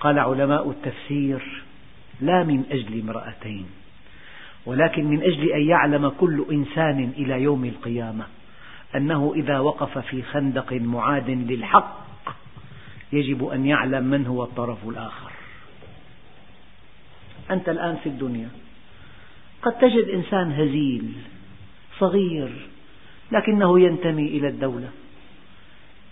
قال 0.00 0.18
علماء 0.18 0.70
التفسير 0.70 1.62
لا 2.20 2.44
من 2.44 2.64
أجل 2.70 3.00
امرأتين 3.00 3.66
ولكن 4.66 5.04
من 5.04 5.22
أجل 5.22 5.52
أن 5.52 5.62
يعلم 5.62 6.08
كل 6.08 6.44
إنسان 6.50 7.12
إلى 7.16 7.42
يوم 7.42 7.64
القيامة 7.64 8.26
أنه 8.96 9.32
إذا 9.36 9.58
وقف 9.58 9.98
في 9.98 10.22
خندق 10.22 10.72
معاد 10.72 11.30
للحق 11.30 12.08
يجب 13.12 13.48
أن 13.48 13.66
يعلم 13.66 14.04
من 14.04 14.26
هو 14.26 14.44
الطرف 14.44 14.88
الآخر. 14.88 15.30
أنت 17.50 17.68
الآن 17.68 17.96
في 17.96 18.08
الدنيا 18.08 18.48
قد 19.62 19.78
تجد 19.78 20.08
إنسان 20.08 20.52
هزيل 20.52 21.12
صغير 21.98 22.68
لكنه 23.32 23.80
ينتمي 23.80 24.26
إلى 24.26 24.48
الدولة. 24.48 24.90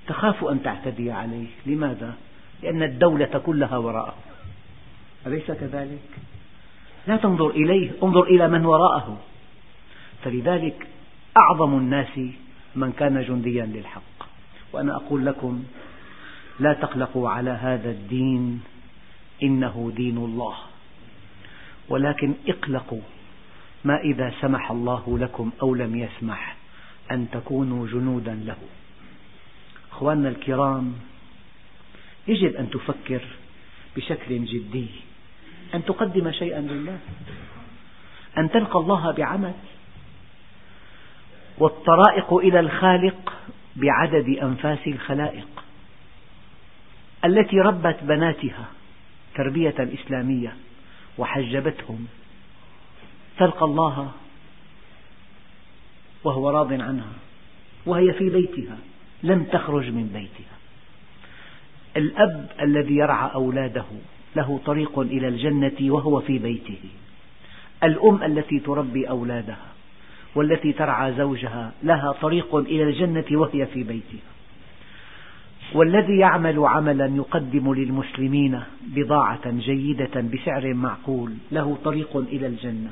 تخاف 0.06 0.44
أن 0.44 0.62
تعتدي 0.62 1.10
عليه. 1.10 1.46
لماذا؟ 1.66 2.14
لأن 2.62 2.82
الدولة 2.82 3.42
كلها 3.46 3.76
وراءه. 3.76 4.14
أليس 5.26 5.50
كذلك؟ 5.50 6.18
لا 7.06 7.16
تنظر 7.16 7.50
إليه. 7.50 7.90
انظر 8.02 8.22
إلى 8.22 8.48
من 8.48 8.66
وراءه. 8.66 9.18
فلذلك 10.24 10.86
أعظم 11.38 11.78
الناس 11.78 12.20
من 12.76 12.92
كان 12.92 13.22
جنديا 13.22 13.66
للحق. 13.66 14.28
وأنا 14.72 14.96
أقول 14.96 15.26
لكم 15.26 15.64
لا 16.60 16.72
تقلقوا 16.72 17.30
على 17.30 17.50
هذا 17.50 17.90
الدين. 17.90 18.62
إنه 19.42 19.92
دين 19.96 20.16
الله. 20.16 20.54
ولكن 21.88 22.34
اقلقوا 22.48 23.00
ما 23.84 24.00
إذا 24.00 24.32
سمح 24.40 24.70
الله 24.70 25.18
لكم 25.18 25.50
أو 25.62 25.74
لم 25.74 25.96
يسمح. 25.96 26.56
أن 27.10 27.26
تكونوا 27.32 27.86
جنودا 27.86 28.34
له. 28.34 28.56
أخواننا 29.92 30.28
الكرام 30.28 30.94
يجب 32.28 32.54
أن 32.56 32.70
تفكر 32.70 33.22
بشكل 33.96 34.44
جدي 34.44 34.86
أن 35.74 35.84
تقدم 35.84 36.32
شيئا 36.32 36.60
لله 36.60 36.98
أن 38.38 38.50
تلقى 38.50 38.78
الله 38.78 39.10
بعمل. 39.10 39.54
والطرائق 41.58 42.34
إلى 42.34 42.60
الخالق 42.60 43.32
بعدد 43.76 44.28
أنفاس 44.42 44.86
الخلائق 44.86 45.64
التي 47.24 47.60
ربت 47.60 47.98
بناتها 48.02 48.64
تربية 49.34 49.74
إسلامية 49.78 50.56
وحجبتهم. 51.18 52.06
تلقى 53.38 53.64
الله 53.64 54.12
وهو 56.26 56.50
راض 56.50 56.72
عنها 56.72 57.12
وهي 57.86 58.12
في 58.12 58.30
بيتها 58.30 58.78
لم 59.22 59.44
تخرج 59.44 59.90
من 59.90 60.06
بيتها. 60.06 60.56
الأب 61.96 62.50
الذي 62.62 62.96
يرعى 62.96 63.30
أولاده 63.34 63.84
له 64.36 64.60
طريق 64.66 64.98
إلى 64.98 65.28
الجنة 65.28 65.76
وهو 65.80 66.20
في 66.20 66.38
بيته. 66.38 66.78
الأم 67.84 68.22
التي 68.22 68.60
تربي 68.60 69.08
أولادها 69.08 69.66
والتي 70.34 70.72
ترعى 70.72 71.12
زوجها 71.12 71.72
لها 71.82 72.12
طريق 72.12 72.54
إلى 72.54 72.82
الجنة 72.82 73.24
وهي 73.32 73.66
في 73.66 73.82
بيتها. 73.82 74.26
والذي 75.74 76.18
يعمل 76.18 76.58
عملا 76.58 77.06
يقدم 77.16 77.74
للمسلمين 77.74 78.60
بضاعة 78.82 79.50
جيدة 79.50 80.20
بسعر 80.20 80.74
معقول 80.74 81.32
له 81.52 81.78
طريق 81.84 82.16
إلى 82.16 82.46
الجنة. 82.46 82.90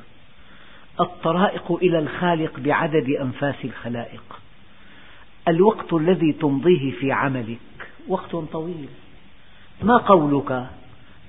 الطرائق 1.01 1.73
إلى 1.73 1.99
الخالق 1.99 2.61
بعدد 2.61 3.11
أنفاس 3.21 3.55
الخلائق. 3.65 4.41
الوقت 5.49 5.93
الذي 5.93 6.33
تمضيه 6.33 6.91
في 6.91 7.13
عملك. 7.13 7.59
وقت 8.09 8.37
طويل. 8.37 8.89
ما 9.83 9.97
قولك 9.97 10.53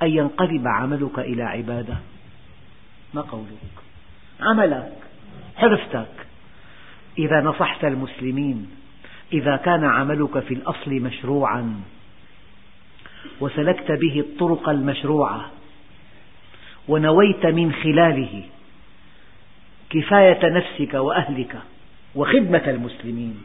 أن 0.02 0.10
ينقلب 0.10 0.68
عملك 0.68 1.20
إلى 1.20 1.44
عبادة؟ 1.44 1.98
ما 3.14 3.22
قولك؟ 3.22 3.76
عملك 4.42 4.94
حرفتك. 5.56 6.28
إذا 7.18 7.42
نصحت 7.42 7.86
المسلمين 7.86 8.70
إذا 9.34 9.56
كان 9.56 9.84
عملك 9.84 10.40
في 10.40 10.54
الأصل 10.54 10.92
مشروعا 10.92 11.82
وسلكت 13.42 13.92
به 13.92 14.20
الطرق 14.20 14.70
المشروعة 14.70 15.52
ونويت 16.88 17.46
من 17.46 17.74
خلاله 17.74 18.44
كفاية 19.96 20.50
نفسك 20.50 20.94
وأهلك 20.94 21.56
وخدمة 22.16 22.62
المسلمين. 22.68 23.38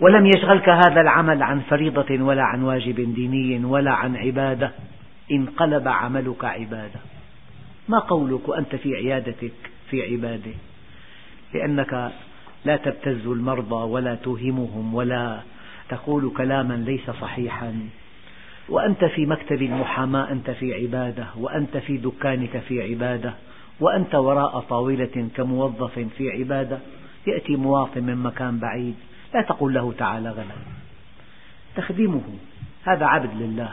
ولم 0.00 0.26
يشغلك 0.26 0.68
هذا 0.68 1.00
العمل 1.00 1.42
عن 1.42 1.60
فريضة 1.60 2.24
ولا 2.24 2.42
عن 2.42 2.62
واجب 2.62 3.14
ديني 3.14 3.64
ولا 3.64 3.92
عن 3.92 4.16
عبادة. 4.16 4.70
انقلب 5.32 5.88
عملك 5.88 6.44
عبادة. 6.44 7.00
ما 7.88 7.98
قولك 7.98 8.48
وأنت 8.48 8.76
في 8.76 8.94
عيادتك 8.94 9.52
في 9.90 10.12
عبادة؟ 10.12 10.52
لأنك 11.54 12.12
لا 12.64 12.76
تبتز 12.76 13.26
المرضى 13.26 13.90
ولا 13.90 14.14
توهمهم 14.14 14.94
ولا 14.94 15.40
تقول 15.88 16.32
كلاما 16.36 16.74
ليس 16.74 17.10
صحيحا. 17.10 17.88
وأنت 18.68 19.04
في 19.04 19.26
مكتب 19.26 19.62
المحاماة 19.62 20.32
أنت 20.32 20.50
في 20.50 20.74
عبادة. 20.74 21.26
وأنت 21.36 21.76
في 21.76 21.96
دكانك 21.96 22.58
في 22.58 22.82
عبادة. 22.82 23.34
وأنت 23.82 24.14
وراء 24.14 24.60
طاولة 24.60 25.28
كموظف 25.36 25.98
في 26.16 26.30
عبادة. 26.30 26.78
يأتي 27.26 27.56
مواطن 27.56 28.02
من 28.02 28.16
مكان 28.16 28.58
بعيد 28.58 28.94
لا 29.34 29.42
تقل 29.42 29.74
له 29.74 29.92
تعال 29.98 30.28
غدا. 30.28 30.56
تخدمه 31.76 32.22
هذا 32.84 33.06
عبد 33.06 33.42
لله. 33.42 33.72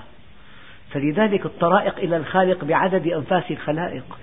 فلذلك 0.91 1.45
الطرائق 1.45 1.97
إلى 1.97 2.17
الخالق 2.17 2.63
بعدد 2.65 3.07
أنفاس 3.07 3.51
الخلائق. 3.51 4.17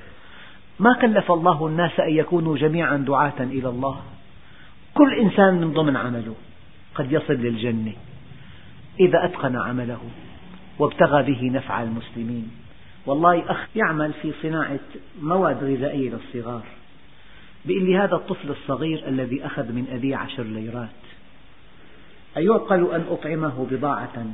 ما 0.80 0.98
كلف 1.00 1.32
الله 1.32 1.66
الناس 1.66 2.00
أن 2.00 2.14
يكونوا 2.14 2.56
جميعا 2.56 2.96
دعاة 2.96 3.40
إلى 3.40 3.68
الله. 3.68 4.00
كل 4.94 5.14
إنسان 5.14 5.54
من 5.54 5.72
ضمن 5.72 5.96
عمله 5.96 6.34
قد 6.94 7.12
يصل 7.12 7.34
للجنة 7.34 7.92
إذا 9.00 9.24
أتقن 9.24 9.56
عمله 9.56 10.00
وابتغى 10.78 11.22
به 11.22 11.50
نفع 11.50 11.82
المسلمين. 11.82 12.65
والله 13.06 13.50
أخ 13.50 13.66
يعمل 13.76 14.12
في 14.22 14.32
صناعة 14.42 14.80
مواد 15.22 15.64
غذائية 15.64 16.10
للصغار. 16.10 16.62
بيقول 17.64 17.84
لي 17.84 17.98
هذا 17.98 18.14
الطفل 18.14 18.50
الصغير 18.50 19.08
الذي 19.08 19.46
أخذ 19.46 19.72
من 19.72 19.86
أبيه 19.92 20.16
عشر 20.16 20.42
ليرات. 20.42 20.88
أيعقل 22.36 22.94
أن 22.94 23.04
أطعمه 23.10 23.66
بضاعة. 23.70 24.26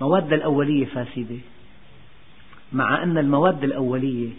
مواد 0.00 0.32
الأولية 0.32 0.84
فاسدة. 0.84 1.38
مع 2.72 3.02
أن 3.02 3.18
المواد 3.18 3.64
الأولية 3.64 4.30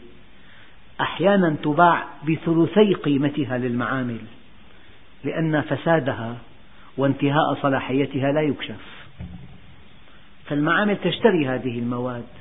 أحيانا 1.02 1.56
تباع 1.64 2.06
بثلثي 2.28 2.94
قيمتها 2.94 3.58
للمعامل 3.58 4.22
لأن 5.24 5.62
فسادها 5.62 6.38
وانتهاء 6.98 7.56
صلاحيتها 7.62 8.32
لا 8.32 8.42
يكشف. 8.42 9.06
فالمعامل 10.46 10.98
تشتري 10.98 11.48
هذه 11.48 11.80
المواد. 11.80 12.41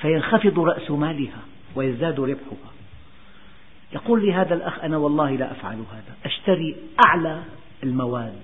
فينخفض 0.00 0.58
رأس 0.58 0.90
مالها 0.90 1.42
ويزداد 1.74 2.20
ربحها. 2.20 2.72
يقول 3.92 4.26
لي 4.26 4.32
هذا 4.32 4.54
الأخ 4.54 4.78
أنا 4.78 4.96
والله 4.96 5.30
لا 5.30 5.52
أفعل 5.52 5.76
هذا 5.92 6.16
أشتري 6.24 6.76
أعلى 7.06 7.42
المواد 7.82 8.40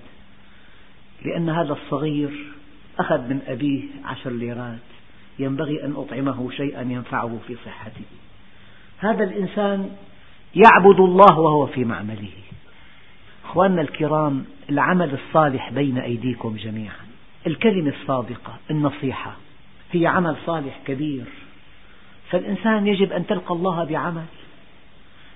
لأن 1.25 1.49
هذا 1.49 1.73
الصغير 1.73 2.53
أخذ 2.99 3.19
من 3.19 3.41
أبيه 3.47 3.83
عشر 4.05 4.29
ليرات 4.29 4.79
ينبغي 5.39 5.85
أن 5.85 5.93
أطعمه 5.95 6.51
شيئا 6.51 6.81
ينفعه 6.81 7.39
في 7.47 7.55
صحته. 7.65 8.05
هذا 8.97 9.23
الإنسان 9.23 9.89
يعبد 10.55 10.99
الله 10.99 11.39
وهو 11.39 11.65
في 11.67 11.85
معمله. 11.85 12.31
أخواننا 13.45 13.81
الكرام 13.81 14.45
العمل 14.69 15.13
الصالح 15.13 15.71
بين 15.71 15.97
أيديكم 15.97 16.55
جميعا 16.55 17.05
الكلمة 17.47 17.93
الصادقة 18.01 18.57
النصيحة 18.71 19.35
هي 19.91 20.07
عمل 20.07 20.35
صالح 20.45 20.79
كبير. 20.85 21.25
فالإنسان 22.33 22.87
يجب 22.87 23.11
أن 23.11 23.27
تلقى 23.27 23.55
الله 23.55 23.83
بعمل. 23.83 24.25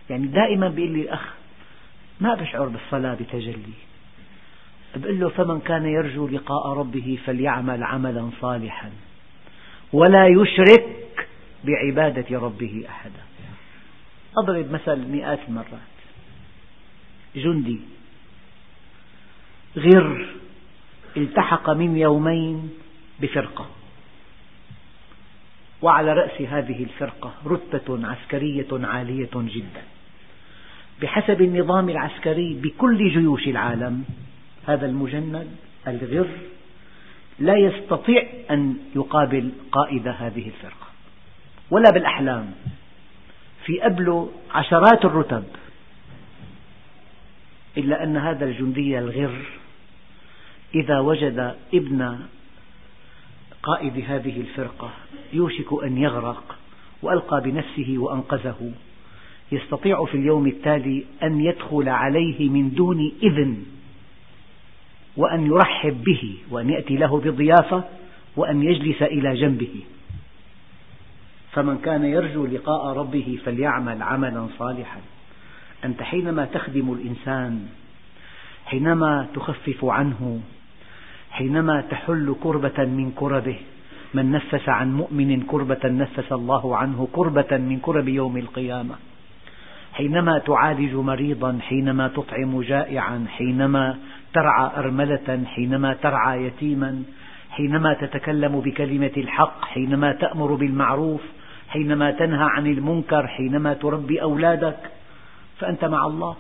يعني 0.10 0.28
دائما 0.28 0.70
بيقول 0.70 0.92
لي 0.92 1.02
الأخ 1.02 1.34
ما 2.22 2.36
بشعر 2.36 2.68
بالصلاة 2.68 3.14
بتجلي. 3.14 3.78
بقول 4.96 5.20
له 5.20 5.30
فمن 5.30 5.60
كان 5.60 5.86
يرجو 5.86 6.28
لقاء 6.28 6.68
ربه 6.68 7.20
فليعمل 7.26 7.84
عملا 7.84 8.30
صالحا 8.42 8.92
ولا 9.94 10.28
يشرك 10.28 11.28
بعبادة 11.64 12.40
ربه 12.40 12.86
أحدا. 12.90 13.22
أضرب 14.38 14.72
مثل 14.72 15.08
مئات 15.08 15.40
المرات. 15.48 15.98
جندي 17.36 17.80
غر 19.78 20.26
التحق 21.18 21.70
من 21.70 21.98
يومين 21.98 22.70
بفرقة. 23.22 23.70
وعلى 25.82 26.14
رأس 26.14 26.42
هذه 26.42 26.84
الفرقة 26.84 27.34
رتبة 27.46 28.08
عسكرية 28.08 28.68
عالية 28.72 29.30
جدا. 29.36 29.84
بحسب 31.02 31.42
النظام 31.42 31.90
العسكري 31.90 32.54
بكل 32.54 33.10
جيوش 33.10 33.48
العالم 33.48 34.04
هذا 34.68 34.86
المجند 34.86 35.48
الغر 35.88 36.28
لا 37.40 37.54
يستطيع 37.58 38.28
أن 38.52 38.78
يقابل 38.96 39.52
قائد 39.72 40.08
هذه 40.08 40.48
الفرقة. 40.48 40.88
ولا 41.72 41.92
بالأحلام. 41.92 42.52
في 43.66 43.80
قبله 43.82 44.32
عشرات 44.52 45.06
الرتب. 45.06 45.44
إلا 47.78 48.04
أن 48.04 48.18
هذا 48.18 48.46
الجندي 48.46 49.00
الغر 49.00 49.46
إذا 50.76 51.00
وجد 51.00 51.56
ابن 51.74 52.20
قائد 53.64 54.04
هذه 54.08 54.42
الفرقة 54.42 54.92
يوشك 55.34 55.84
أن 55.84 55.98
يغرق 55.98 56.56
وألقى 57.02 57.42
بنفسه 57.42 57.96
وأنقذه. 57.98 58.72
يستطيع 59.52 60.06
في 60.06 60.18
اليوم 60.18 60.48
التالي 60.48 61.06
أن 61.24 61.42
يدخل 61.42 61.90
عليه 61.90 62.50
من 62.50 62.74
دون 62.74 63.12
إذن 63.24 63.64
وأن 65.18 65.46
يرحب 65.46 66.04
به 66.04 66.38
وأن 66.50 66.70
يأتي 66.70 66.98
له 66.98 67.20
بضيافة 67.20 67.84
وأن 68.36 68.64
يجلس 68.64 69.02
إلى 69.02 69.36
جنبه. 69.42 69.76
فمن 71.52 71.78
كان 71.78 72.06
يرجو 72.06 72.46
لقاء 72.46 72.98
ربه 72.98 73.40
فليعمل 73.46 74.02
عملا 74.02 74.48
صالحا. 74.60 75.02
أنت 75.86 76.04
حينما 76.04 76.46
تخدم 76.46 76.94
الإنسان 76.94 77.68
حينما 78.66 79.28
تخفف 79.36 79.86
عنه 79.86 80.42
حينما 81.38 81.82
تحل 81.82 82.36
كربة 82.44 82.80
من 82.86 83.12
كربه 83.16 83.60
من 84.14 84.32
نفس 84.32 84.70
عن 84.70 84.94
مؤمن 84.94 85.42
كربة 85.42 85.84
نفس 85.86 86.32
الله 86.32 86.78
عنه 86.78 87.08
كربة 87.14 87.58
من 87.58 87.80
كرب 87.80 88.08
يوم 88.08 88.38
القيامة. 88.38 88.96
حينما 89.94 90.40
تعالج 90.40 90.94
مريضا 90.96 91.60
حينما 91.62 92.08
تطعم 92.08 92.62
جائعا 92.62 93.26
حينما 93.30 93.98
ترعى 94.34 94.72
أرملة 94.78 95.44
حينما 95.46 95.94
ترعى 95.94 96.46
يتيما 96.46 97.04
حينما 97.50 97.94
تتكلم 97.94 98.60
بكلمة 98.60 99.12
الحق 99.18 99.66
حينما 99.66 100.14
تأمر 100.14 100.54
بالمعروف 100.56 101.22
حينما 101.70 102.12
تنهى 102.12 102.48
عن 102.56 102.68
المنكر 102.68 103.28
حينما 103.28 103.74
تربي 103.74 104.22
أولادك 104.22 104.80
فأنت 105.60 105.86
مع 105.86 106.06
الله. 106.06 106.36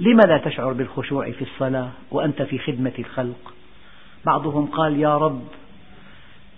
لم 0.00 0.20
لا 0.20 0.38
تشعر 0.38 0.72
بالخشوع 0.72 1.30
في 1.30 1.42
الصلاة 1.42 1.90
وأنت 2.10 2.42
في 2.42 2.58
خدمة 2.58 2.92
الخلق؟ 2.98 3.57
بعضهم 4.28 4.66
قال 4.66 5.00
يا 5.00 5.18
رب 5.18 5.42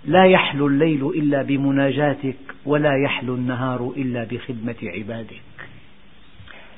لا 0.05 0.25
يحلو 0.25 0.67
الليل 0.67 1.07
إلا 1.07 1.43
بمناجاتك 1.43 2.37
ولا 2.67 2.93
يحلو 3.05 3.35
النهار 3.35 3.93
إلا 3.97 4.25
بخدمة 4.25 4.77
عبادك. 4.83 5.43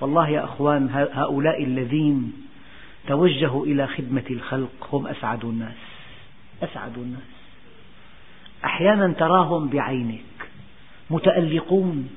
والله 0.00 0.28
يا 0.28 0.44
أخوان 0.44 1.08
هؤلاء 1.12 1.64
الذين 1.64 2.32
توجهوا 3.08 3.66
إلى 3.66 3.86
خدمة 3.86 4.24
الخلق 4.30 4.88
هم 4.92 5.06
أسعد 5.06 5.44
الناس 5.44 5.80
أسعد 6.62 6.98
الناس. 6.98 7.32
أحيانا 8.64 9.12
تراهم 9.12 9.68
بعينك 9.68 10.38
متألقون 11.10 12.08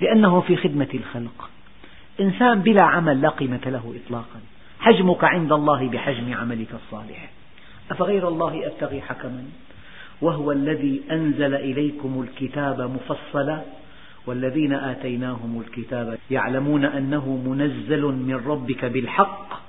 لأنهم 0.00 0.40
في 0.40 0.56
خدمة 0.56 0.88
الخلق. 0.94 1.50
إنسان 2.20 2.60
بلا 2.60 2.82
عمل 2.82 3.20
لا 3.20 3.28
قيمة 3.28 3.64
له 3.66 3.94
إطلاقا. 4.04 4.40
حجمك 4.80 5.24
عند 5.24 5.52
الله 5.52 5.88
بحجم 5.88 6.34
عملك 6.34 6.68
الصالح. 6.74 7.30
أفغير 7.90 8.28
الله 8.28 8.66
أبتغي 8.66 9.02
حكما؟ 9.02 9.44
وهو 10.20 10.52
الذي 10.52 11.02
أنزل 11.10 11.54
إليكم 11.54 12.26
الكتاب 12.28 12.80
مفصلا 12.80 13.62
والذين 14.26 14.72
آتيناهم 14.72 15.64
الكتاب 15.66 16.18
يعلمون 16.30 16.84
أنه 16.84 17.42
منزل 17.46 18.02
من 18.02 18.42
ربك 18.46 18.84
بالحق 18.84 19.60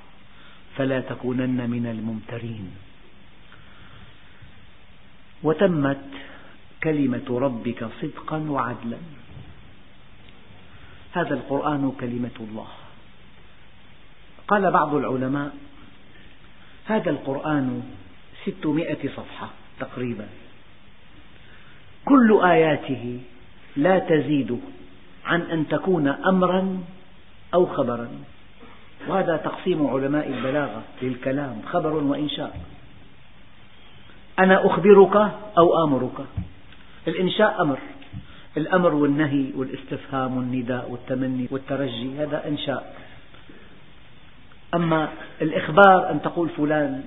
فلا 0.75 0.99
تكونن 0.99 1.69
من 1.69 1.85
الممترين. 1.85 2.71
وتمت 5.43 6.11
كلمة 6.83 7.25
ربك 7.29 7.87
صدقا 8.01 8.37
وعدلا. 8.37 8.97
هذا 11.11 11.33
القرآن 11.33 11.91
كلمة 11.99 12.37
الله. 12.39 12.67
قال 14.47 14.71
بعض 14.71 14.95
العلماء 14.95 15.55
هذا 16.85 17.09
القرآن 17.09 17.83
ستمائة 18.45 19.09
صفحة 19.09 19.49
تقريبا. 19.79 20.27
كل 22.05 22.39
آياته 22.43 23.19
لا 23.75 23.99
تزيد 23.99 24.59
عن 25.25 25.41
أن 25.41 25.67
تكون 25.67 26.07
أمرا 26.07 26.83
أو 27.53 27.65
خبرا. 27.65 28.09
وهذا 29.07 29.37
تقسيم 29.37 29.87
علماء 29.87 30.27
البلاغة 30.29 30.83
للكلام 31.01 31.61
خبر 31.71 31.93
وإنشاء. 31.93 32.59
أنا 34.39 34.65
أخبرك 34.65 35.15
أو 35.57 35.83
آمرك؟ 35.83 36.25
الإنشاء 37.07 37.61
أمر. 37.61 37.79
الأمر 38.57 38.93
والنهي 38.93 39.45
والاستفهام 39.55 40.37
والنداء 40.37 40.91
والتمني 40.91 41.47
والترجي 41.51 42.17
هذا 42.19 42.47
إنشاء. 42.47 42.95
أما 44.73 45.09
الإخبار 45.41 46.11
أن 46.11 46.21
تقول 46.21 46.49
فلان 46.49 47.03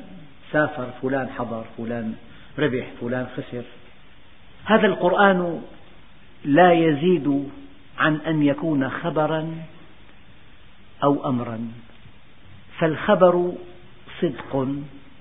سافر 0.53 0.87
فلان 1.03 1.29
حضر 1.29 1.65
فلان 1.79 2.15
ربح 2.59 2.87
فلان 3.01 3.27
خسر. 3.37 3.63
هذا 4.65 4.87
القرآن 4.87 5.63
لا 6.45 6.73
يزيد 6.73 7.49
عن 7.99 8.15
أن 8.17 8.43
يكون 8.43 8.91
خبرا 8.91 9.57
أو 11.05 11.29
أمرا. 11.29 11.73
فالخبر 12.79 13.53
صدق 14.21 14.69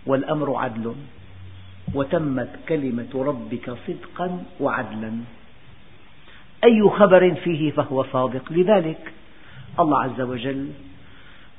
والأمر 0.05 0.55
عدل. 0.55 0.95
وتمت 1.93 2.49
كلمة 2.69 3.13
ربك 3.15 3.75
صدقا 3.87 4.43
وعدلا. 4.59 5.11
أي 6.63 6.89
خبر 6.89 7.33
فيه 7.35 7.71
فهو 7.71 8.03
صادق. 8.03 8.51
لذلك 8.51 9.13
الله 9.79 10.03
عز 10.03 10.21
وجل 10.21 10.69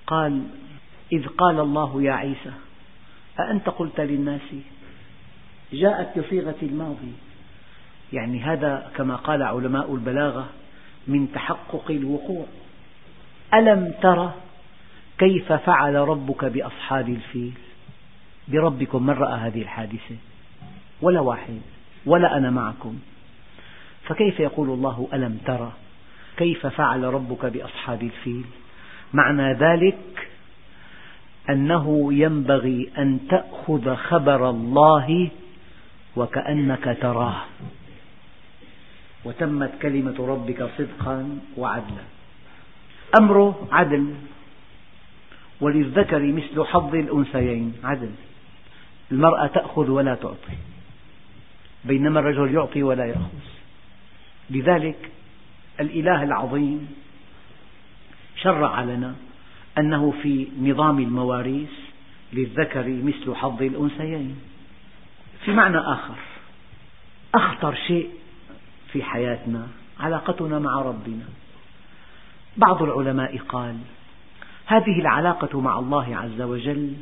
قال 0.07 0.43
إذ 1.13 1.27
قال 1.27 1.61
الله 1.61 2.03
يا 2.03 2.13
عيسى 2.13 2.53
أأنت 3.41 3.69
قلت 3.69 4.01
للناس 4.01 4.41
جاءت 5.73 6.19
بصيغة 6.19 6.57
الماضي. 6.63 7.13
يعني 8.13 8.43
هذا 8.43 8.91
كما 8.97 9.17
قال 9.17 9.43
علماء 9.43 9.95
البلاغة 9.95 10.47
من 11.07 11.33
تحقق 11.33 11.91
الوقوع. 11.91 12.47
ألم 13.55 13.95
تر 14.03 14.31
كيف 15.19 15.53
فعل 15.53 15.95
ربك 15.95 16.45
بأصحاب 16.45 17.09
الفيل؟ 17.09 17.53
بربكم 18.49 19.07
من 19.07 19.15
رأى 19.15 19.39
هذه 19.39 19.63
الحادثة؟ 19.63 20.17
ولا 21.03 21.21
واحد 21.21 21.61
ولا 22.07 22.37
أنا 22.37 22.51
معكم. 22.51 22.99
فكيف 24.05 24.41
يقول 24.41 24.71
الله 24.71 25.09
ألم 25.13 25.39
ترى 25.47 25.73
كيف 26.37 26.67
فعل 26.67 27.05
ربك 27.05 27.47
بأصحاب 27.47 28.03
الفيل؟ 28.03 28.45
معنى 29.13 29.53
ذلك 29.53 30.28
أنه 31.51 32.13
ينبغي 32.13 32.91
أن 32.99 33.19
تأخذ 33.31 33.95
خبر 33.95 34.51
الله 34.51 35.31
وكأنك 36.17 36.99
تراه. 37.01 37.43
وتمت 39.25 39.71
كلمة 39.83 40.15
ربك 40.19 40.71
صدقا 40.79 41.39
وعدلا. 41.57 42.05
أمره 43.21 43.69
عدل 43.73 44.15
وللذكر 45.61 46.23
مثل 46.23 46.65
حظ 46.65 46.95
الأنثيين 46.95 47.75
عدل. 47.85 48.11
المرأة 49.13 49.47
تأخذ 49.47 49.91
ولا 49.91 50.15
تعطي 50.15 50.57
بينما 51.85 52.21
الرجل 52.21 52.55
يعطي 52.55 52.83
ولا 52.83 53.05
يأخذ. 53.05 53.45
لذلك 54.51 55.11
الإله 55.81 56.23
العظيم 56.23 56.89
شرع 58.37 58.83
لنا 58.83 59.15
أنه 59.79 60.15
في 60.23 60.49
نظام 60.61 60.99
المواريث 60.99 61.71
للذكر 62.33 62.89
مثل 62.89 63.35
حظ 63.35 63.63
الأنثيين. 63.63 64.37
في 65.45 65.53
معنى 65.53 65.79
آخر 65.79 66.15
أخطر 67.35 67.75
شيء 67.75 68.11
في 68.93 69.03
حياتنا 69.03 69.67
علاقتنا 70.01 70.59
مع 70.59 70.83
ربنا. 70.83 71.25
بعض 72.57 72.83
العلماء 72.83 73.39
قال 73.39 73.79
هذه 74.67 75.01
العلاقة 75.01 75.61
مع 75.61 75.79
الله 75.79 76.17
عز 76.17 76.41
وجل 76.41 76.93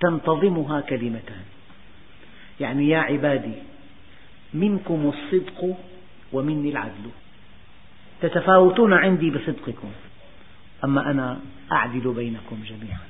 تنتظمها 0.00 0.80
كلمتان. 0.80 1.44
يعني 2.60 2.88
يا 2.88 2.98
عبادي 2.98 3.54
منكم 4.54 5.12
الصدق 5.14 5.76
ومني 6.32 6.70
العدل. 6.70 7.10
تتفاوتون 8.20 8.92
عندي 8.92 9.30
بصدقكم. 9.30 9.90
أما 10.84 11.10
أنا 11.10 11.40
أعدل 11.72 12.12
بينكم 12.12 12.56
جميعا. 12.66 13.06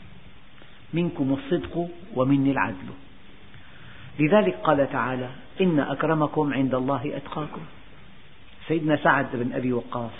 منكم 0.94 1.32
الصدق 1.32 1.88
ومني 2.14 2.50
العدل. 2.50 2.88
لذلك 4.20 4.54
قال 4.54 4.92
تعالى 4.92 5.30
إن 5.60 5.80
أكرمكم 5.80 6.54
عند 6.54 6.74
الله 6.74 7.16
أتقاكم. 7.16 7.60
سيدنا 8.68 8.96
سعد 8.96 9.26
بن 9.34 9.52
أبي 9.52 9.72
وقاص 9.72 10.10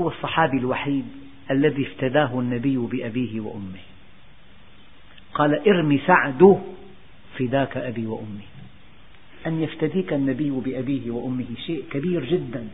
هو 0.00 0.08
الصحابي 0.08 0.58
الوحيد 0.58 1.04
الذي 1.50 1.86
افتداه 1.86 2.40
النبي 2.40 2.76
بأبيه 2.76 3.40
وأمه. 3.40 3.80
قال 5.34 5.68
ارم 5.68 6.00
سعد 6.06 6.62
فداك 7.38 7.76
أبي 7.76 8.06
وأمي. 8.06 8.46
أن 9.46 9.62
يفتديك 9.62 10.12
النبي 10.12 10.50
بأبيه 10.50 11.10
وأمه 11.10 11.46
شيء 11.66 11.84
كبير 11.90 12.24
جدا. 12.24 12.68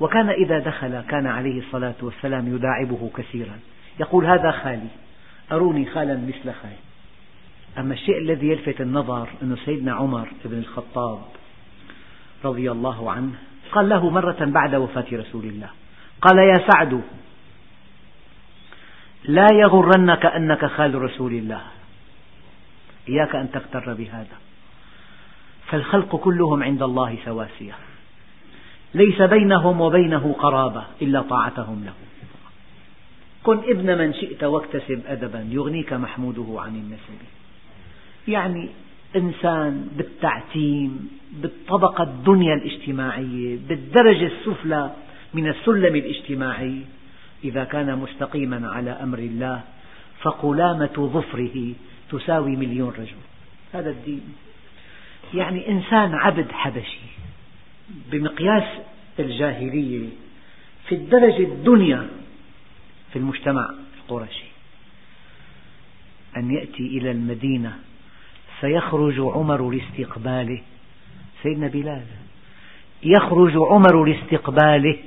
وكان 0.00 0.28
إذا 0.28 0.58
دخل 0.58 1.00
كان 1.00 1.26
عليه 1.26 1.58
الصلاة 1.58 1.94
والسلام 2.02 2.54
يداعبه 2.54 3.10
كثيرا. 3.16 3.58
يقول 4.00 4.26
هذا 4.26 4.50
خالي 4.50 4.88
أروني 5.52 5.86
خالا 5.86 6.16
مثل 6.16 6.52
خالي. 6.62 6.76
أما 7.78 7.94
الشيء 7.94 8.18
الذي 8.18 8.48
يلفت 8.48 8.80
النظر 8.80 9.28
أن 9.42 9.56
سيدنا 9.64 9.92
عمر 9.92 10.28
بن 10.44 10.58
الخطاب 10.58 11.18
رضي 12.44 12.70
الله 12.70 13.12
عنه 13.12 13.32
قال 13.72 13.88
له 13.88 14.10
مرة 14.10 14.44
بعد 14.44 14.74
وفاة 14.74 15.06
رسول 15.12 15.44
الله 15.44 15.70
قال 16.22 16.38
يا 16.38 16.68
سعد 16.70 17.02
لا 19.24 19.46
يغرنك 19.52 20.26
أنك 20.26 20.64
خال 20.66 21.02
رسول 21.02 21.32
الله. 21.32 21.62
إياك 23.08 23.34
أن 23.34 23.50
تغتر 23.50 23.94
بهذا. 23.94 24.36
فالخلق 25.66 26.16
كلهم 26.16 26.62
عند 26.62 26.82
الله 26.82 27.18
سواسية. 27.24 27.87
ليس 28.94 29.22
بينهم 29.22 29.80
وبينه 29.80 30.36
قرابة 30.38 30.84
إلا 31.02 31.22
طاعتهم 31.22 31.84
له. 31.84 31.92
كن 33.42 33.58
ابن 33.58 33.98
من 33.98 34.14
شئت 34.14 34.44
واكتسب 34.44 35.02
أدبا 35.06 35.46
يغنيك 35.50 35.92
محموده 35.92 36.60
عن 36.60 36.76
النسب. 36.76 37.18
يعني 38.28 38.68
إنسان 39.16 39.88
بالتعتيم 39.96 41.10
بالطبقة 41.32 42.04
الدنيا 42.04 42.54
الاجتماعية 42.54 43.58
بالدرجة 43.68 44.26
السفلى 44.26 44.90
من 45.34 45.48
السلم 45.48 45.96
الاجتماعي. 45.96 46.80
إذا 47.44 47.64
كان 47.64 47.98
مستقيما 47.98 48.68
على 48.68 48.90
أمر 48.90 49.18
الله 49.18 49.60
فقلامة 50.20 51.10
ظفره 51.14 51.72
تساوي 52.10 52.56
مليون 52.56 52.92
رجل. 52.98 53.20
هذا 53.72 53.90
الدين. 53.90 54.34
يعني 55.34 55.68
إنسان 55.68 56.14
عبد 56.14 56.52
حبشي. 56.52 57.00
بمقياس 57.88 58.80
الجاهلية 59.18 60.08
في 60.88 60.94
الدرجة 60.94 61.42
الدنيا 61.42 62.08
في 63.12 63.18
المجتمع 63.18 63.74
القرشي. 63.98 64.44
أن 66.36 66.50
يأتي 66.50 66.86
إلى 66.86 67.10
المدينة 67.10 67.78
فيخرج 68.60 69.14
عمر 69.18 69.70
لاستقباله. 69.70 70.62
سيدنا 71.42 71.68
بلال 71.68 72.06
يخرج 73.02 73.52
عمر 73.56 74.04
لاستقباله 74.04 74.98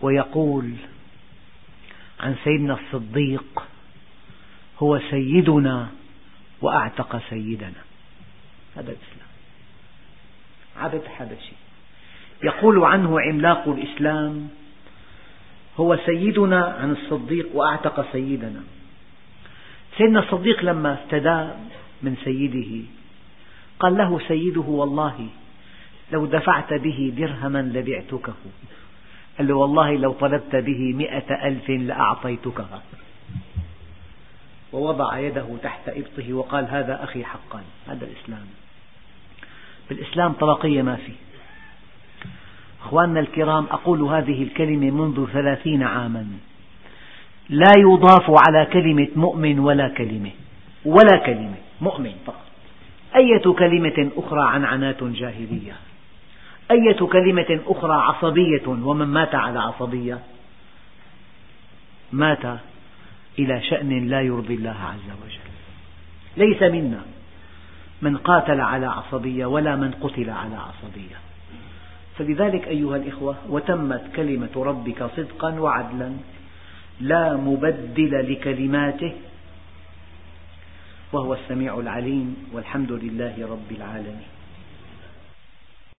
ويقول 0.00 0.72
عن 2.20 2.34
سيدنا 2.44 2.78
الصديق 2.80 3.62
هو 4.78 5.00
سيدنا 5.10 5.88
وأعتق 6.60 7.22
سيدنا. 7.30 7.82
هذا 8.76 8.90
الإسلام. 8.90 9.25
عبد 10.78 11.02
حبشي. 11.16 11.56
يقول 12.44 12.84
عنه 12.84 13.20
عملاق 13.20 13.68
الإسلام 13.68 14.48
هو 15.80 15.96
سيدنا 16.06 16.64
عن 16.64 16.90
الصديق 16.92 17.48
وأعتق 17.54 18.12
سيدنا. 18.12 18.62
سيدنا 19.98 20.20
الصديق 20.20 20.64
لما 20.64 20.92
افتدى 20.92 21.48
من 22.02 22.16
سيده 22.24 22.86
قال 23.80 23.96
له 23.96 24.20
سيده 24.28 24.60
والله 24.60 25.28
لو 26.12 26.26
دفعت 26.26 26.72
به 26.72 27.12
درهما 27.16 27.62
لبعتكه. 27.62 28.34
قال 29.38 29.48
له 29.48 29.54
والله 29.54 29.96
لو 29.96 30.12
طلبت 30.12 30.56
به 30.56 30.92
مئة 30.92 31.48
ألف 31.48 31.70
لأعطيتكها. 31.70 32.82
ووضع 34.72 35.18
يده 35.18 35.56
تحت 35.62 35.88
إبطه 35.88 36.32
وقال 36.32 36.64
هذا 36.70 37.04
أخي 37.04 37.24
حقا 37.24 37.62
هذا 37.86 38.04
الإسلام. 38.06 38.46
بالإسلام 39.88 40.32
طبقية 40.32 40.82
ما 40.82 40.96
في 40.96 41.12
أخواننا 42.82 43.20
الكرام 43.20 43.66
أقول 43.70 44.02
هذه 44.02 44.42
الكلمة 44.42 44.90
منذ 44.90 45.26
ثلاثين 45.32 45.82
عاما. 45.82 46.26
لا 47.48 47.72
يضاف 47.78 48.30
على 48.48 48.66
كلمة 48.72 49.08
مؤمن 49.16 49.58
ولا 49.58 49.88
كلمة 49.88 50.30
ولا 50.84 51.16
كلمة 51.26 51.54
مؤمن 51.80 52.12
فقط. 52.26 52.46
أية 53.16 53.52
كلمة 53.52 54.10
أخرى 54.16 54.48
عن 54.48 54.64
عنات 54.64 55.04
جاهلية؟ 55.04 55.76
أية 56.70 56.98
كلمة 56.98 57.60
أخرى 57.66 57.94
عصبية 57.94 58.66
ومن 58.66 59.06
مات 59.06 59.34
على 59.34 59.58
عصبية؟ 59.58 60.18
مات 62.12 62.44
إلى 63.38 63.62
شأن 63.62 64.08
لا 64.08 64.20
يرضي 64.20 64.54
الله 64.54 64.76
عز 64.84 65.10
وجل. 65.22 65.46
ليس 66.36 66.62
منا. 66.62 67.15
من 68.02 68.16
قاتل 68.16 68.60
على 68.60 68.86
عصبية 68.86 69.46
ولا 69.46 69.76
من 69.76 69.90
قتل 69.90 70.30
على 70.30 70.56
عصبية. 70.56 71.16
فلذلك 72.18 72.68
أيها 72.68 72.96
الإخوة 72.96 73.36
وتمت 73.48 74.02
كلمة 74.16 74.50
ربك 74.56 75.10
صدقا 75.16 75.60
وعدلا 75.60 76.12
لا 77.00 77.36
مبدل 77.36 78.32
لكلماته 78.32 79.12
وهو 81.12 81.34
السميع 81.34 81.80
العليم 81.80 82.36
والحمد 82.52 82.92
لله 82.92 83.34
رب 83.50 83.70
العالمين. 83.70 84.35